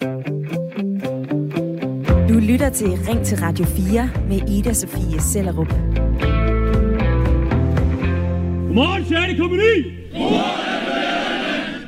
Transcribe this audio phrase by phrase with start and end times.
[0.00, 0.06] Du
[2.40, 5.68] lytter til Ring til Radio 4 med Ida Sofie Sellerup.
[8.66, 9.74] Godmorgen, Sjætte Kompani!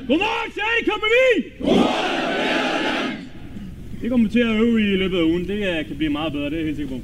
[0.09, 1.29] Godmorgen, Sjætte Kompani!
[4.03, 5.49] Det kommer til at øve i løbet af ugen.
[5.49, 7.03] Det øh, kan blive meget bedre, det er jeg helt sikker på.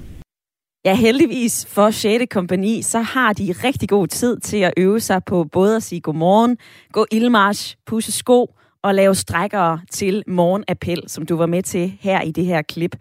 [0.84, 2.24] Ja, heldigvis for 6.
[2.30, 6.00] kompani, så har de rigtig god tid til at øve sig på både at sige
[6.00, 6.58] godmorgen,
[6.92, 8.55] gå ildmarsch, pusse sko
[8.86, 12.96] og lave strækkere til morgenappel, som du var med til her i det her klip.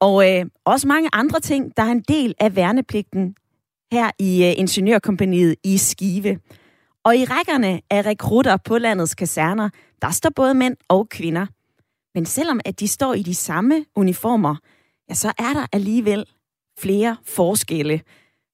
[0.00, 3.34] Og øh, også mange andre ting, der er en del af værnepligten
[3.92, 6.38] her i øh, Ingeniørkompaniet i Skive.
[7.04, 9.68] Og i rækkerne af rekrutter på landets kaserner,
[10.02, 11.46] der står både mænd og kvinder.
[12.14, 14.56] Men selvom at de står i de samme uniformer,
[15.08, 16.24] ja, så er der alligevel
[16.78, 18.00] flere forskelle.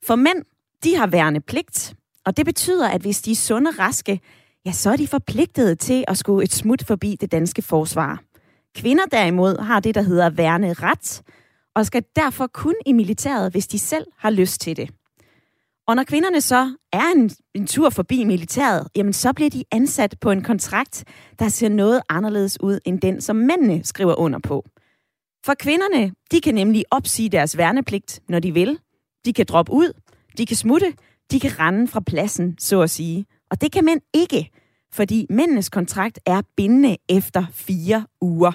[0.06, 0.44] For mænd,
[0.84, 1.94] de har værnepligt,
[2.27, 4.20] og det betyder, at hvis de er sunde og raske,
[4.66, 8.22] ja, så er de forpligtet til at skulle et smut forbi det danske forsvar.
[8.76, 11.22] Kvinder derimod har det, der hedder værende ret,
[11.74, 14.91] og skal derfor kun i militæret, hvis de selv har lyst til det.
[15.88, 20.14] Og når kvinderne så er en, en tur forbi militæret, jamen så bliver de ansat
[20.20, 21.05] på en kontrakt,
[21.38, 24.64] der ser noget anderledes ud end den, som mændene skriver under på.
[25.44, 28.78] For kvinderne, de kan nemlig opsige deres værnepligt, når de vil.
[29.24, 29.92] De kan droppe ud,
[30.38, 30.94] de kan smutte,
[31.30, 33.27] de kan rende fra pladsen, så at sige.
[33.50, 34.50] Og det kan mænd ikke,
[34.92, 38.52] fordi mændenes kontrakt er bindende efter fire uger.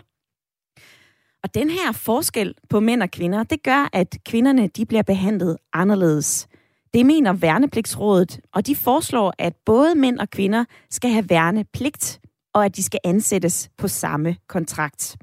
[1.43, 5.57] Og den her forskel på mænd og kvinder, det gør, at kvinderne de bliver behandlet
[5.73, 6.47] anderledes.
[6.93, 12.19] Det mener Værnepligtsrådet, og de foreslår, at både mænd og kvinder skal have værnepligt,
[12.53, 15.17] og at de skal ansættes på samme kontrakt.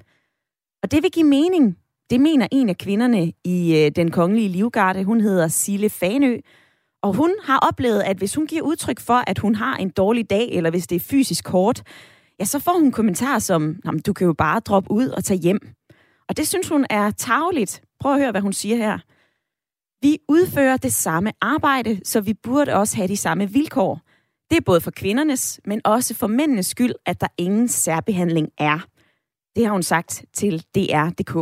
[0.83, 1.79] Og det vil give mening.
[2.11, 5.05] Det mener en af kvinderne i øh, den kongelige livgarde.
[5.05, 6.39] Hun hedder Sille Fanø.
[7.03, 10.31] Og hun har oplevet, at hvis hun giver udtryk for, at hun har en dårlig
[10.31, 11.83] dag, eller hvis det er fysisk hårdt,
[12.41, 15.59] ja, så får hun kommentarer som, du kan jo bare droppe ud og tage hjem.
[16.29, 17.83] Og det synes hun er tageligt.
[18.01, 18.99] Prøv at høre, hvad hun siger her.
[20.03, 24.01] Vi udfører det samme arbejde, så vi burde også have de samme vilkår.
[24.51, 28.79] Det er både for kvindernes, men også for mændenes skyld, at der ingen særbehandling er.
[29.57, 31.37] Det har hun sagt til DR.dk.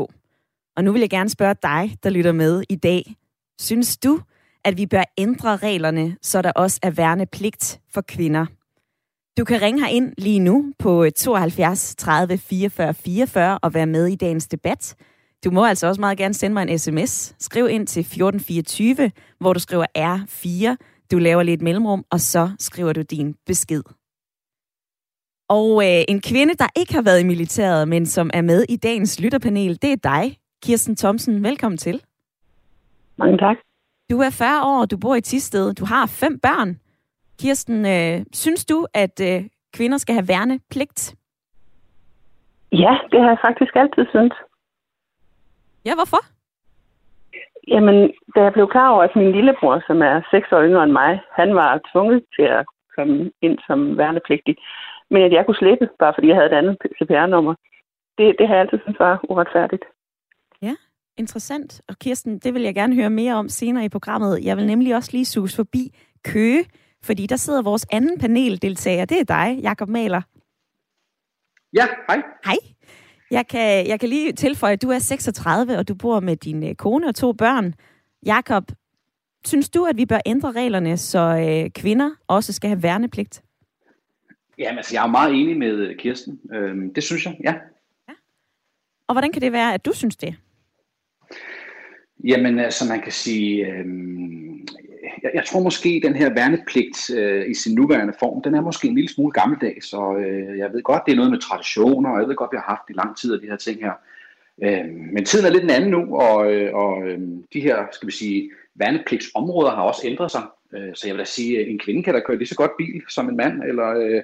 [0.77, 3.17] Og nu vil jeg gerne spørge dig, der lytter med i dag.
[3.61, 4.21] Synes du,
[4.69, 8.47] at vi bør ændre reglerne, så der også er værnepligt for kvinder?
[9.39, 14.07] Du kan ringe her ind lige nu på 72 30 44 44 og være med
[14.07, 14.97] i dagens debat.
[15.45, 17.35] Du må altså også meget gerne sende mig en sms.
[17.39, 20.77] Skriv ind til 1424, hvor du skriver R4.
[21.11, 23.83] Du laver lidt mellemrum, og så skriver du din besked.
[25.49, 28.77] Og øh, en kvinde, der ikke har været i militæret, men som er med i
[28.77, 31.45] dagens lytterpanel, det er dig, Kirsten Thomsen.
[31.45, 32.03] Velkommen til.
[33.17, 33.68] Mange tak.
[34.11, 36.71] Du er 40 år, du bor i Tisted, du har fem børn.
[37.41, 39.41] Kirsten, øh, synes du, at øh,
[39.77, 41.17] kvinder skal have værne pligt?
[42.73, 44.39] Ja, det har jeg faktisk altid syntes.
[45.85, 46.23] Ja, hvorfor?
[47.69, 47.97] Jamen,
[48.35, 51.21] da jeg blev klar over, at min lillebror, som er seks år yngre end mig,
[51.33, 52.67] han var tvunget til at
[52.97, 54.57] komme ind som værnepligtig,
[55.11, 57.55] men at jeg kunne slippe, bare fordi jeg havde et andet CPR-nummer,
[58.19, 59.85] det, det har jeg altid syntes var uretfærdigt.
[61.19, 61.81] Interessant.
[61.89, 64.45] Og Kirsten, det vil jeg gerne høre mere om senere i programmet.
[64.45, 66.65] Jeg vil nemlig også lige sus forbi Køge,
[67.03, 69.05] fordi der sidder vores anden paneldeltager.
[69.05, 70.23] Det er dig, Jakob Maler.
[71.73, 72.23] Ja, hej.
[72.45, 72.57] Hej.
[73.31, 76.69] Jeg kan, jeg kan lige tilføje, at du er 36, og du bor med din
[76.69, 77.75] øh, kone og to børn.
[78.27, 78.73] Jakob,
[79.47, 83.43] synes du, at vi bør ændre reglerne, så øh, kvinder også skal have værnepligt?
[84.59, 86.41] Jamen, altså, jeg er meget enig med Kirsten.
[86.53, 87.55] Øhm, det synes jeg, ja.
[88.09, 88.15] ja.
[89.07, 90.37] Og hvordan kan det være, at du synes det?
[92.25, 93.87] Jamen, altså, man kan sige, øh,
[95.23, 98.89] jeg, jeg tror måske, den her værnepligt øh, i sin nuværende form, den er måske
[98.89, 102.21] en lille smule gammeldags, og øh, jeg ved godt, det er noget med traditioner, og
[102.21, 103.93] jeg ved godt, vi har haft i lang tid af de her ting her.
[104.63, 107.21] Øh, men tiden er lidt en anden nu, og, øh, og øh,
[107.53, 110.43] de her, skal vi sige, værnepligtsområder har også ændret sig.
[110.75, 112.77] Øh, så jeg vil da sige, at en kvinde kan da køre lige så godt
[112.79, 114.23] bil som en mand, eller øh,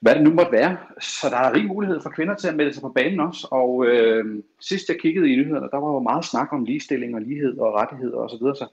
[0.00, 0.76] hvad det nu måtte være.
[1.00, 3.48] Så der er rig mulighed for kvinder til at melde sig på banen også.
[3.50, 7.20] Og øh, sidst jeg kiggede i nyhederne, der var jo meget snak om ligestilling og
[7.20, 8.30] lighed og rettigheder osv.
[8.30, 8.56] Så, videre.
[8.56, 8.66] så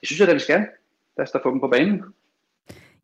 [0.00, 0.66] det synes jeg da, vi skal.
[1.16, 2.02] Lad os da få dem på banen.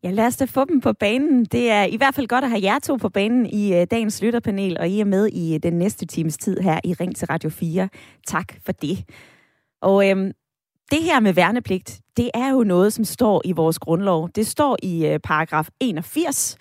[0.03, 1.45] Ja, lad os da få dem på banen.
[1.45, 4.21] Det er i hvert fald godt at have jer to på banen i øh, dagens
[4.21, 7.27] lytterpanel, og I er med i øh, den næste times tid her i Ring til
[7.27, 7.89] Radio 4.
[8.27, 8.97] Tak for det.
[9.81, 10.31] Og øhm,
[10.91, 14.29] det her med værnepligt, det er jo noget, som står i vores grundlov.
[14.29, 16.57] Det står i øh, paragraf 81,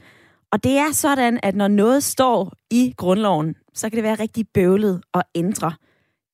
[0.53, 4.47] og det er sådan, at når noget står i grundloven, så kan det være rigtig
[4.55, 5.73] bøvlet at ændre.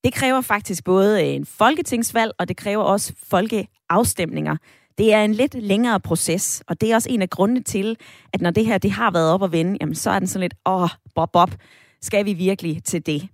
[0.03, 4.57] Det kræver faktisk både en folketingsvalg, og det kræver også folkeafstemninger.
[4.97, 7.97] Det er en lidt længere proces, og det er også en af grundene til,
[8.33, 10.41] at når det her det har været op at vende, jamen, så er den sådan
[10.41, 11.51] lidt, åh, bob, bob,
[12.01, 13.29] skal vi virkelig til det?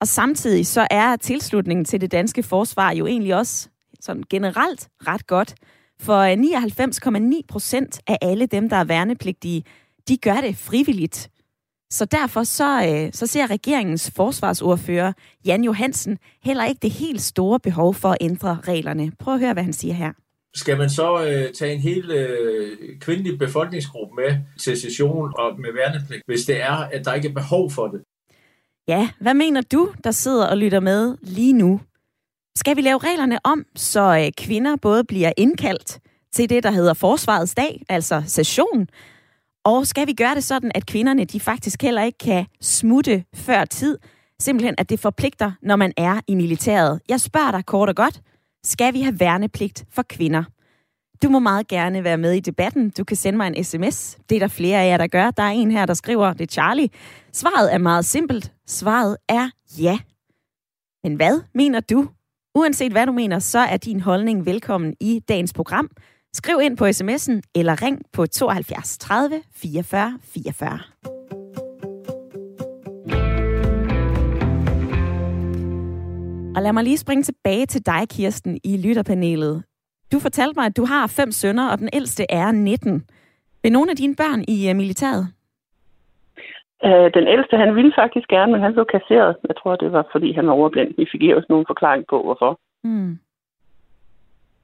[0.00, 3.68] Og samtidig så er tilslutningen til det danske forsvar jo egentlig også
[4.02, 5.54] sådan generelt ret godt.
[6.00, 6.34] For
[7.38, 9.64] 99,9 procent af alle dem, der er værnepligtige,
[10.08, 11.30] de gør det frivilligt.
[11.90, 15.12] Så derfor så, øh, så ser regeringens forsvarsordfører
[15.46, 19.12] Jan Johansen heller ikke det helt store behov for at ændre reglerne.
[19.18, 20.12] Prøv at høre, hvad han siger her.
[20.54, 25.72] Skal man så øh, tage en hel øh, kvindelig befolkningsgruppe med til session og med
[25.72, 28.02] værnepligt, hvis det er, at der ikke er behov for det?
[28.88, 31.80] Ja, hvad mener du, der sidder og lytter med lige nu?
[32.56, 35.98] Skal vi lave reglerne om, så øh, kvinder både bliver indkaldt
[36.32, 38.88] til det, der hedder Forsvarets dag, altså session,
[39.64, 43.64] og skal vi gøre det sådan, at kvinderne de faktisk heller ikke kan smutte før
[43.64, 43.98] tid,
[44.40, 47.00] simpelthen at det forpligter, når man er i militæret?
[47.08, 48.20] Jeg spørger dig kort og godt,
[48.64, 50.44] skal vi have værnepligt for kvinder?
[51.22, 52.90] Du må meget gerne være med i debatten.
[52.90, 54.18] Du kan sende mig en sms.
[54.28, 55.30] Det er der flere af jer, der gør.
[55.30, 56.88] Der er en her, der skriver, det er Charlie.
[57.32, 58.52] Svaret er meget simpelt.
[58.66, 59.98] Svaret er ja.
[61.04, 62.08] Men hvad mener du?
[62.54, 65.90] Uanset hvad du mener, så er din holdning velkommen i dagens program.
[66.34, 70.78] Skriv ind på sms'en eller ring på 72 30 44 44.
[76.56, 79.62] Og lad mig lige springe tilbage til dig, Kirsten, i lytterpanelet.
[80.12, 83.02] Du fortalte mig, at du har fem sønner, og den ældste er 19.
[83.62, 85.28] Vil nogle af dine børn i øh, militæret?
[86.86, 89.36] Uh, den ældste, han ville faktisk gerne, men han blev kasseret.
[89.48, 90.94] Jeg tror, det var, fordi han var overblind.
[90.96, 92.60] Vi fik også nogen forklaring på, hvorfor.
[92.84, 93.18] Hmm.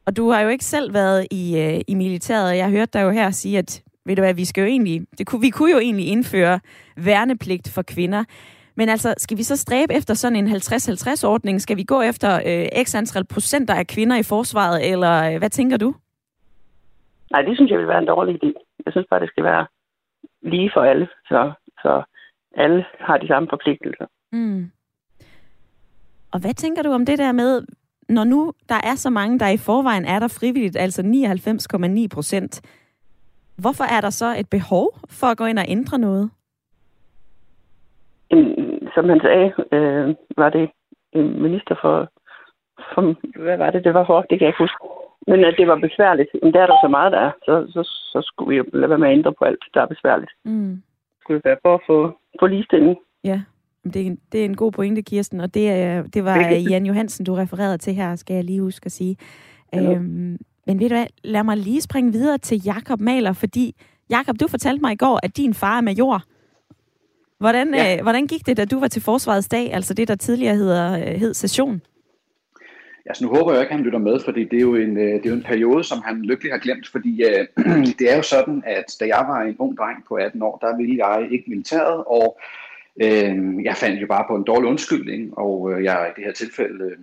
[0.06, 2.56] Og du har jo ikke selv været i, uh, i militæret.
[2.56, 5.26] Jeg hørte dig jo her sige, at ved du hvad, vi, skal jo egentlig, det
[5.26, 6.60] kunne, vi kunne jo egentlig indføre
[6.96, 8.24] værnepligt for kvinder.
[8.74, 11.60] Men altså, skal vi så stræbe efter sådan en 50-50-ordning?
[11.60, 15.50] Skal vi gå efter øh, x antal procenter af kvinder i forsvaret, eller øh, hvad
[15.50, 15.94] tænker du?
[17.32, 18.50] Nej, det synes jeg vil være en dårlig idé.
[18.86, 19.66] Jeg synes bare, det skal være
[20.42, 22.02] lige for alle, så, så
[22.54, 24.06] alle har de samme forpligtelser.
[24.32, 24.70] Mm.
[26.32, 27.62] Og hvad tænker du om det der med,
[28.08, 32.62] når nu der er så mange, der i forvejen er der frivilligt, altså 99,9 procent,
[33.56, 36.30] hvorfor er der så et behov for at gå ind og ændre noget?
[38.94, 40.70] som han sagde, øh, var det
[41.12, 41.94] en minister for,
[42.94, 43.00] for,
[43.44, 44.84] hvad var det, det var for, det kan jeg ikke huske.
[45.26, 46.30] Men at det var besværligt.
[46.42, 47.30] Men der er der så meget, der er.
[47.44, 47.82] Så, så,
[48.12, 50.32] så skulle vi jo lade være med at ændre på alt, der er besværligt.
[50.44, 50.82] Mm.
[51.28, 52.96] Skulle være for at få, få ligestilling.
[53.24, 53.40] Ja,
[53.84, 55.40] det er, en, det er en god pointe, Kirsten.
[55.40, 56.38] Og det, er, det var
[56.70, 59.16] Jan Johansen, du refererede til her, skal jeg lige huske at sige.
[59.72, 59.92] Ja.
[59.92, 63.74] Øhm, men ved du hvad, lad mig lige springe videre til Jakob Maler, fordi
[64.10, 66.22] Jakob, du fortalte mig i går, at din far er major.
[67.38, 67.96] Hvordan, ja.
[67.96, 70.98] øh, hvordan gik det, da du var til Forsvarets dag, altså det, der tidligere hedder,
[70.98, 71.80] øh, hed session?
[73.08, 75.12] Altså nu håber jeg ikke, at han lytter med, fordi det er jo en, øh,
[75.14, 77.46] det er jo en periode, som han lykkelig har glemt, fordi øh,
[77.98, 80.76] det er jo sådan, at da jeg var en ung dreng på 18 år, der
[80.76, 82.40] ville jeg ikke militæret, og
[83.02, 86.32] øh, jeg fandt jo bare på en dårlig undskyldning, og øh, jeg i det her
[86.32, 86.96] tilfælde, øh,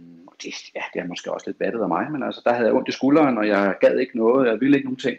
[0.44, 2.76] det, ja, det er måske også lidt battet af mig, men altså der havde jeg
[2.76, 5.18] ondt i skulderen, og jeg gad ikke noget, jeg ville ikke nogen ting.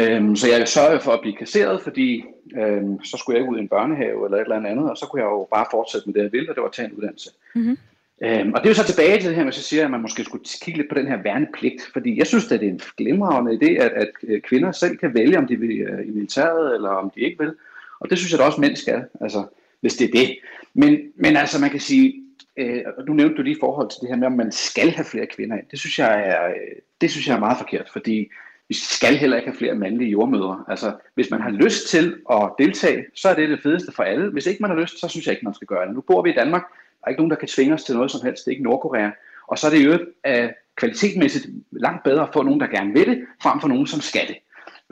[0.00, 2.24] Øhm, så jeg sørgede for at blive kasseret, fordi
[2.56, 5.06] øhm, så skulle jeg ikke ud i en børnehave eller et eller andet, og så
[5.06, 6.94] kunne jeg jo bare fortsætte med det, jeg ville, og det var at tage en
[6.94, 7.30] uddannelse.
[7.54, 7.78] Mm-hmm.
[8.24, 10.02] Øhm, og det er jo så tilbage til det her, man så siger, at man
[10.02, 12.80] måske skulle kigge lidt på den her værnepligt, fordi jeg synes, at det er en
[12.96, 16.74] glimrende idé, at, at øh, kvinder selv kan vælge, om de vil øh, i militæret,
[16.74, 17.54] eller om de ikke vil.
[18.00, 19.44] Og det synes jeg da også, mænd skal, altså,
[19.80, 20.38] hvis det er det.
[20.74, 22.14] Men, men altså, man kan sige,
[22.56, 25.04] øh, nu nævnte du lige i forhold til det her med, om man skal have
[25.04, 25.66] flere kvinder ind.
[25.70, 28.28] Det synes jeg er, øh, det synes jeg er meget forkert, fordi
[28.68, 30.64] vi skal heller ikke have flere mandlige jordmøder.
[30.68, 34.30] Altså, hvis man har lyst til at deltage, så er det det fedeste for alle.
[34.30, 35.94] Hvis ikke man har lyst, så synes jeg ikke, man skal gøre det.
[35.94, 36.62] Nu bor vi i Danmark.
[37.02, 38.44] Der er ikke nogen, der kan tvinge os til noget som helst.
[38.44, 39.10] Det er ikke Nordkorea.
[39.46, 43.06] Og så er det jo uh, kvalitetmæssigt langt bedre at få nogen, der gerne vil
[43.06, 44.36] det, frem for nogen, som skal det.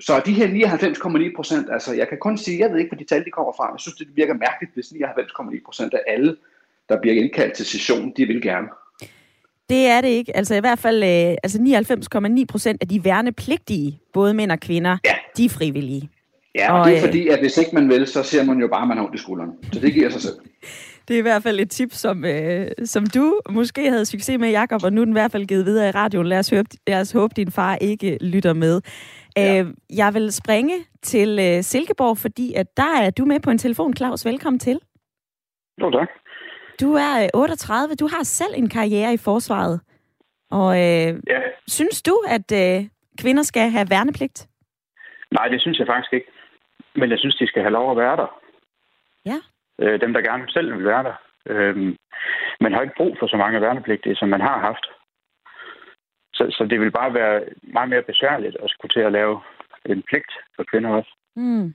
[0.00, 0.46] Så de her
[1.28, 3.52] 99,9 procent, altså jeg kan kun sige, jeg ved ikke, hvor de tal de kommer
[3.56, 3.72] fra.
[3.72, 6.36] Jeg synes, det virker mærkeligt, hvis 99,9 procent af alle,
[6.88, 8.68] der bliver indkaldt til session, de vil gerne.
[9.70, 10.36] Det er det ikke.
[10.36, 11.58] Altså i hvert fald øh, altså
[12.38, 15.14] 99,9 procent af de værnepligtige, både mænd og kvinder, ja.
[15.36, 16.10] de er frivillige.
[16.54, 18.58] Ja, og, og det er øh, fordi, at hvis ikke man vil, så ser man
[18.58, 19.50] jo bare, at man har ondt i skulderen.
[19.72, 20.34] Så det giver sig selv.
[21.08, 24.50] det er i hvert fald et tip, som, øh, som du måske havde succes med,
[24.50, 26.26] Jakob, og nu er den i hvert fald givet videre i radioen.
[26.26, 28.80] Lad os, høre, lad os håbe, din far ikke lytter med.
[29.36, 29.60] Ja.
[29.60, 29.66] Øh,
[29.96, 33.96] jeg vil springe til øh, Silkeborg, fordi at der er du med på en telefon.
[33.96, 34.78] Claus, velkommen til.
[35.80, 36.08] Jo, tak.
[36.80, 37.92] Du er 38.
[37.92, 39.80] Øh, du har selv en karriere i forsvaret.
[40.50, 41.40] Og øh, ja.
[41.68, 42.88] synes du, at øh,
[43.20, 44.48] kvinder skal have værnepligt?
[45.30, 46.30] Nej, det synes jeg faktisk ikke.
[46.94, 48.40] Men jeg synes, de skal have lov at være der.
[49.26, 49.38] Ja.
[49.80, 51.16] Øh, dem, der gerne selv vil være der.
[51.46, 51.76] Øh,
[52.60, 54.86] man har ikke brug for så mange værnepligtige, som man har haft.
[56.34, 59.40] Så, så det vil bare være meget mere besværligt at skulle til at lave
[59.86, 61.12] en pligt for kvinder også.
[61.36, 61.74] Mm.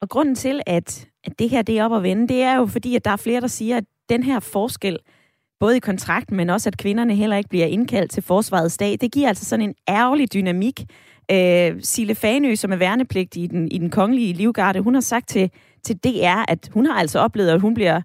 [0.00, 2.66] Og grunden til, at at det her det er op at vende, det er jo
[2.66, 4.98] fordi, at der er flere, der siger, at den her forskel,
[5.60, 9.12] både i kontrakten, men også at kvinderne heller ikke bliver indkaldt til forsvarets dag, det
[9.12, 10.80] giver altså sådan en ærgerlig dynamik.
[11.30, 15.28] Øh, Sille Fanø, som er værnepligtig i den, i den kongelige livgarde, hun har sagt
[15.28, 15.50] til,
[15.84, 18.02] til DR, at hun har altså oplevet, at hun bliver,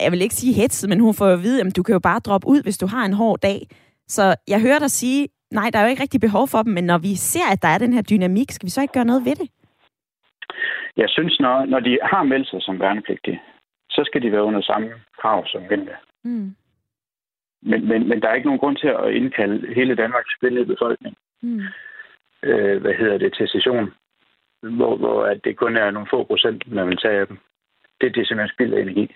[0.00, 2.18] jeg vil ikke sige hetset, men hun får at vide, at du kan jo bare
[2.18, 3.60] droppe ud, hvis du har en hård dag.
[4.08, 6.84] Så jeg hører dig sige, nej, der er jo ikke rigtig behov for dem, men
[6.84, 9.24] når vi ser, at der er den her dynamik, skal vi så ikke gøre noget
[9.24, 9.48] ved det?
[10.96, 13.40] Jeg synes, når, når de har meldt sig som værnepligtige,
[13.90, 15.96] så skal de være under samme krav som mændene.
[16.24, 16.54] Mm.
[17.62, 21.16] Men, men, men der er ikke nogen grund til at indkalde hele Danmarks kvindelige befolkning
[21.42, 21.62] mm.
[22.42, 23.92] øh, hvad hedder det, til session,
[24.70, 27.38] hvor, hvor at det kun er nogle få procent, man vil tage af dem.
[28.00, 29.14] Det, det er simpelthen spild af energi.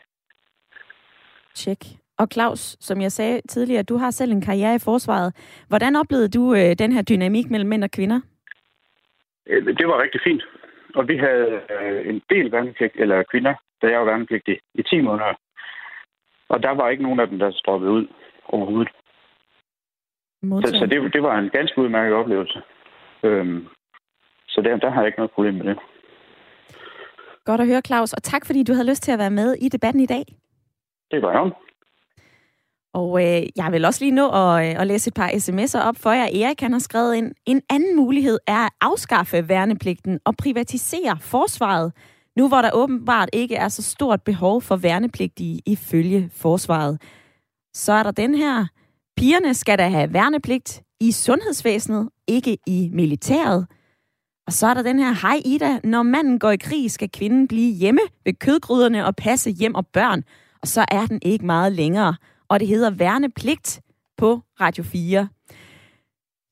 [1.55, 1.85] Tjek.
[2.19, 5.31] Og Claus, som jeg sagde tidligere, du har selv en karriere i forsvaret.
[5.69, 8.21] Hvordan oplevede du øh, den her dynamik mellem mænd og kvinder?
[9.47, 10.45] Øh, det var rigtig fint.
[10.95, 15.01] Og vi havde øh, en del værnepligt, eller kvinder, da jeg var værnepligtig i 10
[15.01, 15.35] måneder.
[16.49, 18.07] Og der var ikke nogen af dem, der stroppede ud
[18.45, 18.93] overhovedet.
[20.43, 22.63] Så, så det, det var en ganske udmærket oplevelse.
[23.23, 23.67] Øhm,
[24.49, 25.79] så der, der har jeg ikke noget problem med det.
[27.45, 29.69] Godt at høre, Claus, og tak fordi du havde lyst til at være med i
[29.69, 30.25] debatten i dag.
[31.11, 31.53] Det var jeg.
[32.95, 35.97] Og øh, jeg vil også lige nå at, øh, at læse et par sms'er op
[35.97, 36.47] for jer.
[36.47, 41.93] Erik han har skrevet ind, en anden mulighed er at afskaffe værnepligten og privatisere forsvaret,
[42.37, 47.03] nu hvor der åbenbart ikke er så stort behov for værnepligtige ifølge forsvaret.
[47.75, 48.67] Så er der den her.
[49.17, 53.67] Pigerne skal da have værnepligt i sundhedsvæsenet, ikke i militæret.
[54.49, 57.49] Og så er der den her, hej Ida, når manden går i krig, skal kvinden
[57.49, 60.25] blive hjemme ved kødgryderne og passe hjem og børn.
[60.63, 62.15] Og så er den ikke meget længere
[62.49, 63.81] og det hedder Værnepligt
[64.17, 65.29] på Radio 4.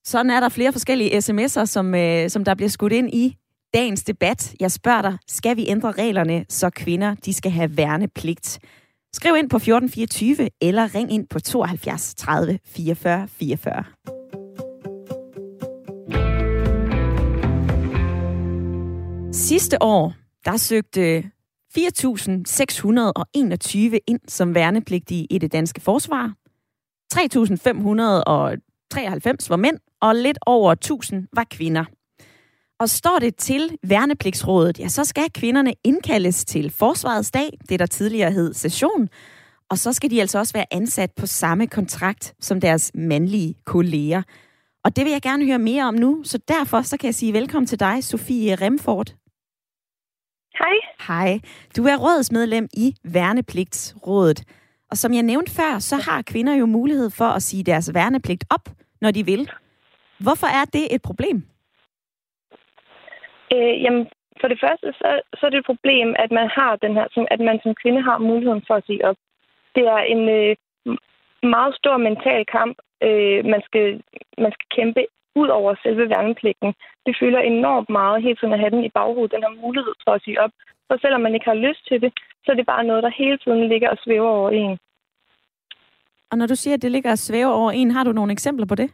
[0.05, 3.37] Sådan er der flere forskellige sms'er, som, øh, som der bliver skudt ind i
[3.75, 4.55] dagens debat.
[4.61, 8.59] Jeg spørger dig, skal vi ændre reglerne, så kvinder de skal have værnepligt?
[9.13, 13.85] Skriv ind på 1424 eller ring ind på 72 30 44 44.
[19.37, 20.15] Sidste år,
[20.45, 21.31] der søgte
[21.79, 26.33] 4.621 ind som værnepligtige i det danske forsvar.
[27.15, 30.75] 3.593 var mænd, og lidt over
[31.13, 31.85] 1.000 var kvinder.
[32.81, 37.87] Og står det til værnepligtsrådet, ja, så skal kvinderne indkaldes til forsvarets dag, det der
[37.87, 39.09] tidligere hed session,
[39.71, 44.23] og så skal de altså også være ansat på samme kontrakt som deres mandlige kolleger.
[44.85, 47.33] Og det vil jeg gerne høre mere om nu, så derfor så kan jeg sige
[47.33, 49.15] velkommen til dig, Sofie Remford.
[50.61, 50.77] Hej.
[51.09, 51.31] Hej.
[51.77, 54.41] Du er rådsmedlem i Værnepligtsrådet.
[54.91, 58.45] Og som jeg nævnte før, så har kvinder jo mulighed for at sige deres værnepligt
[58.51, 58.65] op,
[59.01, 59.51] når de vil.
[60.25, 61.37] Hvorfor er det et problem?
[63.55, 64.07] Øh, jamen,
[64.41, 67.41] for det første, så, så er det et problem, at man har den her, at
[67.41, 69.17] man som kvinde har muligheden for at sige op.
[69.75, 70.57] Det er en øh,
[71.43, 73.87] meget stor mental kamp, øh, man, skal,
[74.39, 75.03] man skal kæmpe
[75.41, 76.71] ud over selve værnepligten.
[77.07, 80.13] Det fylder enormt meget helt tiden at have den i baghovedet, den her mulighed for
[80.15, 80.53] at sige op.
[80.87, 82.13] For selvom man ikke har lyst til det,
[82.45, 84.79] så er det bare noget, der hele tiden ligger og svæver over en.
[86.31, 88.67] Og når du siger, at det ligger og svæver over en, har du nogle eksempler
[88.67, 88.89] på det?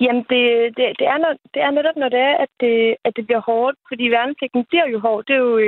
[0.00, 0.42] Jamen, det,
[0.76, 3.40] det, det, er, når, det er netop, når det er, at det, at det bliver
[3.40, 3.76] hårdt.
[3.88, 5.24] Fordi værnepligten bliver jo hård.
[5.26, 5.58] Det er jo,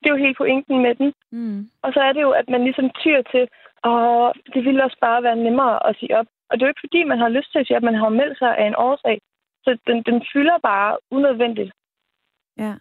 [0.00, 1.12] det er jo helt pointen med den.
[1.32, 1.60] Mm.
[1.82, 3.48] Og så er det jo, at man ligesom tyr til,
[3.82, 6.26] og det ville også bare være nemmere at sige op.
[6.48, 8.08] Og det er jo ikke fordi, man har lyst til at sige, at man har
[8.08, 9.20] meldt sig af en årsag.
[9.64, 11.72] Så den, den fylder bare unødvendigt.
[12.58, 12.74] Ja.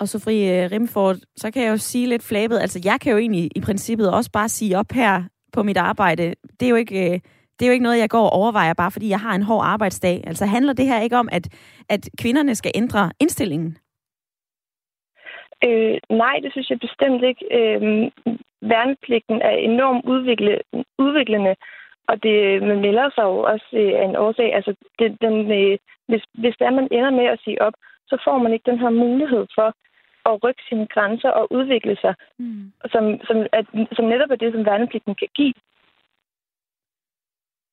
[0.00, 2.58] Og så fri uh, Rimford, så kan jeg jo sige lidt flabet.
[2.58, 6.34] Altså, jeg kan jo egentlig i princippet også bare sige op her på mit arbejde.
[6.60, 7.10] Det er jo ikke...
[7.10, 7.18] Uh,
[7.58, 9.64] det er jo ikke noget, jeg går og overvejer, bare fordi jeg har en hård
[9.64, 10.22] arbejdsdag.
[10.26, 11.44] Altså handler det her ikke om, at,
[11.88, 13.78] at kvinderne skal ændre indstillingen?
[15.66, 17.44] Øh, nej, det synes jeg bestemt ikke.
[17.58, 17.80] Øh,
[18.72, 20.60] værnepligten er enormt udvikle,
[20.98, 21.54] udviklende,
[22.08, 24.54] og det man melder sig jo også øh, af en årsag.
[24.54, 27.76] Altså, det, den, øh, hvis, hvis der man ender med at sige op,
[28.10, 29.68] så får man ikke den her mulighed for
[30.30, 32.72] at rykke sine grænser og udvikle sig, mm.
[32.92, 35.54] som, som, at, som netop er det, som værnepligten kan give.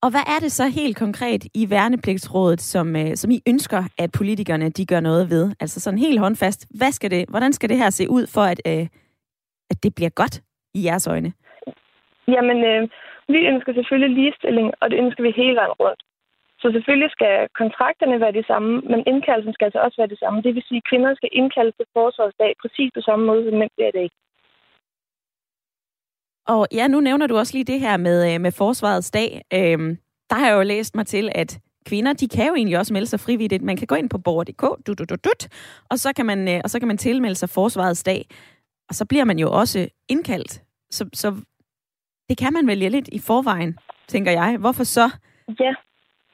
[0.03, 4.11] Og hvad er det så helt konkret i værnepligtsrådet, som, øh, som I ønsker, at
[4.11, 5.55] politikerne de gør noget ved?
[5.59, 6.67] Altså sådan helt håndfast.
[6.77, 8.87] Hvad skal det, hvordan skal det her se ud for, at, øh,
[9.69, 10.41] at det bliver godt
[10.73, 11.33] i jeres øjne?
[12.27, 12.89] Jamen, øh,
[13.27, 16.01] vi ønsker selvfølgelig ligestilling, og det ønsker vi hele vejen rundt.
[16.61, 20.41] Så selvfølgelig skal kontrakterne være de samme, men indkaldelsen skal altså også være det samme.
[20.41, 23.71] Det vil sige, at kvinder skal indkaldes til forsvarsdag præcis på samme måde, som mænd
[23.75, 24.09] bliver i dag.
[26.47, 29.41] Og ja, nu nævner du også lige det her med, øh, med forsvarets dag.
[29.53, 29.97] Øhm,
[30.29, 33.07] der har jeg jo læst mig til, at kvinder, de kan jo egentlig også melde
[33.07, 33.63] sig frivilligt.
[33.63, 35.31] Man kan gå ind på borger.dk, du, du, du, du,
[35.89, 38.25] og, så kan man, øh, og så kan man tilmelde sig forsvarets dag.
[38.89, 40.61] Og så bliver man jo også indkaldt.
[40.89, 41.35] Så, så
[42.31, 43.71] det kan man vælge lidt i forvejen,
[44.13, 44.49] tænker jeg.
[44.63, 45.05] Hvorfor så?
[45.63, 45.73] Ja.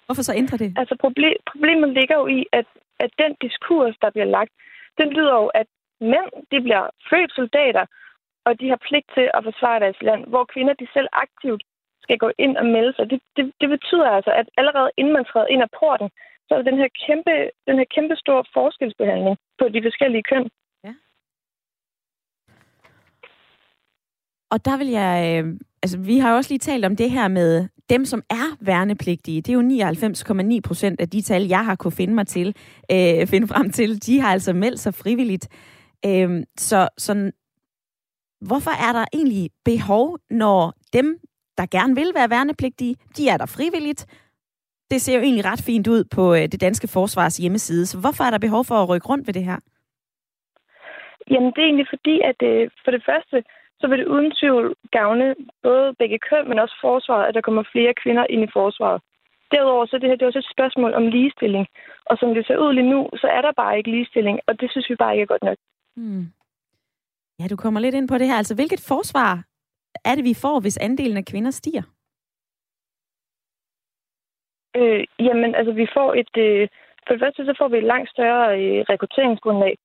[0.05, 0.69] Hvorfor så ændre det?
[0.81, 2.67] Altså problem, problemet ligger jo i, at,
[2.99, 4.53] at den diskurs, der bliver lagt,
[4.99, 5.67] den lyder jo, at
[6.13, 7.85] mænd de bliver født soldater,
[8.47, 11.63] og de har pligt til at forsvare deres land, hvor kvinder de selv aktivt
[12.05, 13.05] skal gå ind og melde sig.
[13.11, 16.09] Det, det, det betyder altså, at allerede inden man træder ind ad porten,
[16.47, 17.33] så er den her kæmpe,
[17.67, 20.45] den her kæmpe store forskelsbehandling på de forskellige køn.
[20.85, 20.93] Ja.
[24.53, 25.13] Og der vil jeg...
[25.31, 25.45] Øh,
[25.87, 29.41] altså, vi har jo også lige talt om det her med dem, som er værnepligtige.
[29.41, 32.47] Det er jo 99,9 procent af de tal, jeg har kunne finde mig til,
[32.91, 34.05] øh, finde frem til.
[34.05, 35.45] De har altså meldt sig frivilligt.
[36.05, 37.31] Øh, så, så
[38.47, 41.17] hvorfor er der egentlig behov, når dem,
[41.57, 44.01] der gerne vil være værnepligtige, de er der frivilligt.
[44.91, 47.85] Det ser jo egentlig ret fint ud på øh, det danske forsvars hjemmeside.
[47.85, 49.59] Så hvorfor er der behov for at rykke rundt ved det her?
[51.31, 53.43] Jamen, det er egentlig fordi, at øh, for det første,
[53.79, 57.63] så vil det uden tvivl gavne både begge køn, men også forsvaret, at der kommer
[57.71, 59.01] flere kvinder ind i forsvaret.
[59.51, 61.67] Derudover så er det her det er også et spørgsmål om ligestilling.
[62.05, 64.71] Og som det ser ud lige nu, så er der bare ikke ligestilling, og det
[64.71, 65.57] synes vi bare ikke er godt nok.
[65.95, 66.25] Hmm.
[67.39, 68.37] Ja, du kommer lidt ind på det her.
[68.37, 69.43] Altså, hvilket forsvar
[70.05, 71.83] er det, vi får, hvis andelen af kvinder stiger?
[74.75, 76.33] Øh, jamen, altså, vi får et...
[76.37, 76.67] Øh,
[77.05, 79.75] for det første, så får vi et langt større øh, rekrutteringsgrundlag.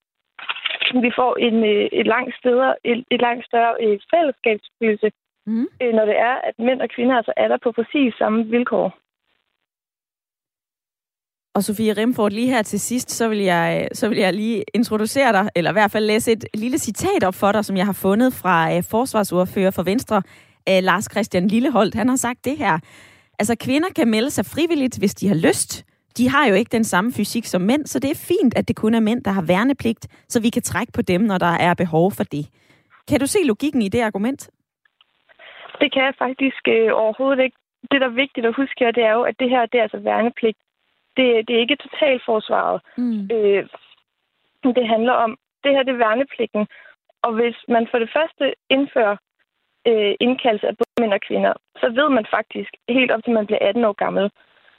[1.01, 5.09] Vi får en, øh, et, langt steder, et, et langt større øh, fællesskabsfølelse,
[5.47, 5.67] mm.
[5.83, 8.89] øh, når det er, at mænd og kvinder altså er der på præcis samme vilkår.
[11.55, 15.33] Og Sofie Remford, lige her til sidst, så vil, jeg, så vil jeg lige introducere
[15.33, 17.99] dig, eller i hvert fald læse et lille citat op for dig, som jeg har
[18.03, 20.17] fundet fra uh, forsvarsordfører for Venstre,
[20.71, 21.95] uh, Lars Christian Lilleholdt.
[21.95, 22.79] Han har sagt det her.
[23.39, 25.85] Altså, kvinder kan melde sig frivilligt, hvis de har lyst.
[26.19, 28.77] De har jo ikke den samme fysik som mænd, så det er fint, at det
[28.77, 31.75] kun er mænd, der har værnepligt, så vi kan trække på dem, når der er
[31.75, 32.45] behov for det.
[33.09, 34.51] Kan du se logikken i det argument?
[35.81, 37.57] Det kan jeg faktisk øh, overhovedet ikke.
[37.91, 39.83] Det, der er vigtigt at huske her, det er jo, at det her det er
[39.83, 40.59] altså værnepligt
[41.17, 42.81] det, det er ikke totalforsvaret.
[42.97, 43.29] Mm.
[43.33, 43.65] Øh,
[44.79, 46.67] det handler om, det her det er værnepligten.
[47.23, 49.17] Og hvis man for det første indfører
[49.87, 53.47] øh, indkaldelse af både mænd og kvinder, så ved man faktisk helt op til man
[53.47, 54.31] bliver 18 år gammel,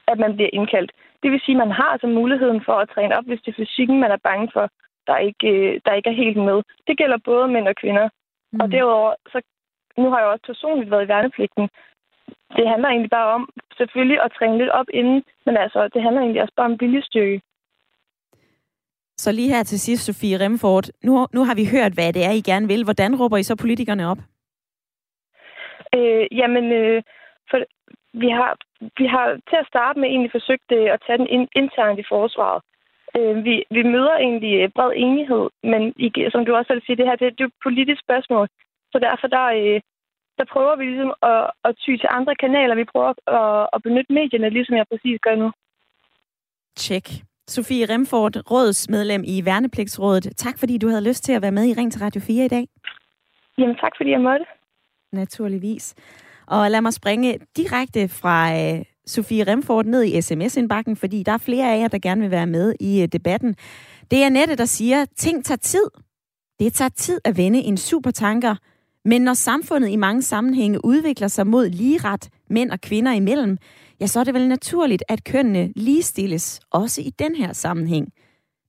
[0.08, 0.92] at man bliver indkaldt.
[1.24, 3.60] Det vil sige, at man har altså muligheden for at træne op, hvis det er
[3.62, 4.70] fysikken, man er bange for,
[5.08, 6.58] der ikke, øh, der ikke er helt med.
[6.88, 8.10] Det gælder både mænd og kvinder.
[8.52, 8.60] Mm.
[8.62, 9.42] Og derudover, så
[9.98, 11.70] nu har jeg også personligt været i værnepligten,
[12.58, 16.22] det handler egentlig bare om selvfølgelig at træne lidt op inden, men altså, det handler
[16.22, 17.42] egentlig også bare om viljestyrke.
[19.18, 22.32] Så lige her til sidst, Sofie Remford, nu, nu har vi hørt, hvad det er,
[22.32, 22.84] I gerne vil.
[22.84, 24.18] Hvordan råber I så politikerne op?
[25.96, 27.04] Øh, jamen, øh,
[27.50, 27.58] for,
[28.22, 28.52] vi, har,
[29.00, 32.10] vi har til at starte med egentlig forsøgt øh, at tage den ind, internt i
[32.14, 32.62] forsvaret.
[33.18, 36.98] Øh, vi, vi møder egentlig øh, bred enighed, men I, som du også selv siger,
[36.98, 38.48] det her det, det er et politisk spørgsmål.
[38.92, 39.80] Så derfor der, øh,
[40.38, 42.76] der prøver vi ligesom at, at ty til andre kanaler.
[42.76, 45.52] Vi prøver at, at benytte medierne, ligesom jeg præcis gør nu.
[46.76, 47.08] Tjek.
[47.48, 50.38] Sofie Remford, rådsmedlem i Værnepligtsrådet.
[50.38, 52.48] Tak fordi du havde lyst til at være med i Ring til Radio 4 i
[52.48, 52.66] dag.
[53.58, 54.46] Jamen tak fordi jeg måtte.
[55.12, 55.96] Naturligvis.
[56.48, 61.38] Og lad mig springe direkte fra øh, Sofie Remford ned i sms-indbakken, fordi der er
[61.38, 63.56] flere af jer, der gerne vil være med i øh, debatten.
[64.12, 65.86] Det er Nette, der siger, ting tager tid.
[66.60, 68.56] Det tager tid at vende en supertanker
[69.06, 73.58] men når samfundet i mange sammenhænge udvikler sig mod ligeret mænd og kvinder imellem,
[74.00, 78.08] ja, så er det vel naturligt, at kønnene ligestilles, også i den her sammenhæng.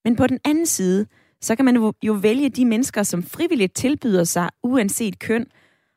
[0.04, 1.06] Men på den anden side,
[1.40, 5.46] så kan man jo vælge de mennesker, som frivilligt tilbyder sig, uanset køn,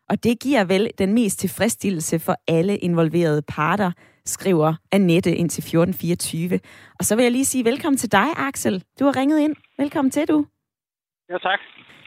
[0.10, 3.92] og det giver vel den mest tilfredsstillelse for alle involverede parter,
[4.26, 6.60] skriver Annette ind til 1424.
[7.00, 8.84] Og så vil jeg lige sige velkommen til dig, Axel.
[9.00, 9.56] Du har ringet ind.
[9.78, 10.46] Velkommen til, du.
[11.30, 11.60] Ja, tak.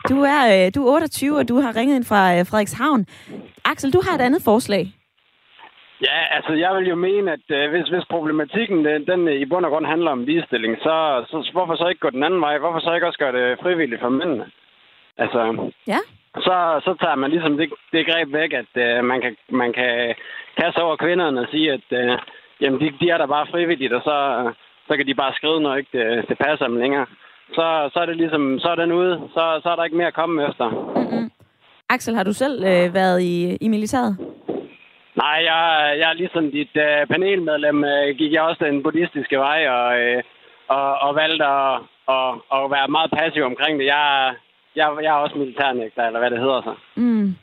[0.09, 3.07] Du er, øh, du er 28, og du har ringet ind fra øh, Frederikshavn.
[3.65, 4.85] Axel, du har et andet forslag.
[6.09, 9.65] Ja, altså jeg vil jo mene, at øh, hvis, hvis problematikken den, den i bund
[9.65, 10.95] og grund handler om ligestilling, så,
[11.31, 12.59] så hvorfor så ikke gå den anden vej?
[12.59, 14.47] Hvorfor så ikke også gøre det frivilligt for mændene?
[15.19, 15.99] Altså, ja.
[16.37, 20.15] Så, så tager man ligesom det, det greb væk, at øh, man, kan, man kan
[20.61, 22.19] kaste over kvinderne og sige, at øh,
[22.61, 24.17] jamen, de, de er der bare frivilligt, og så,
[24.89, 27.07] så kan de bare skrive, når ikke det, det passer dem længere
[27.55, 29.21] så, så er det ligesom, så er den ude.
[29.35, 30.69] Så, så er der ikke mere at komme efter.
[30.97, 31.31] Mm-hmm.
[31.89, 34.17] Axel, har du selv øh, været i, i militæret?
[35.17, 35.63] Nej, jeg,
[36.01, 40.23] jeg er ligesom dit øh, panelmedlem, øh, gik jeg også den buddhistiske vej og, øh,
[40.69, 43.87] og, og valgte at, og, og være meget passiv omkring det.
[43.87, 44.35] Jeg,
[44.77, 46.75] jeg, jeg er også militærnægter, eller hvad det hedder så.
[46.97, 47.35] Mm.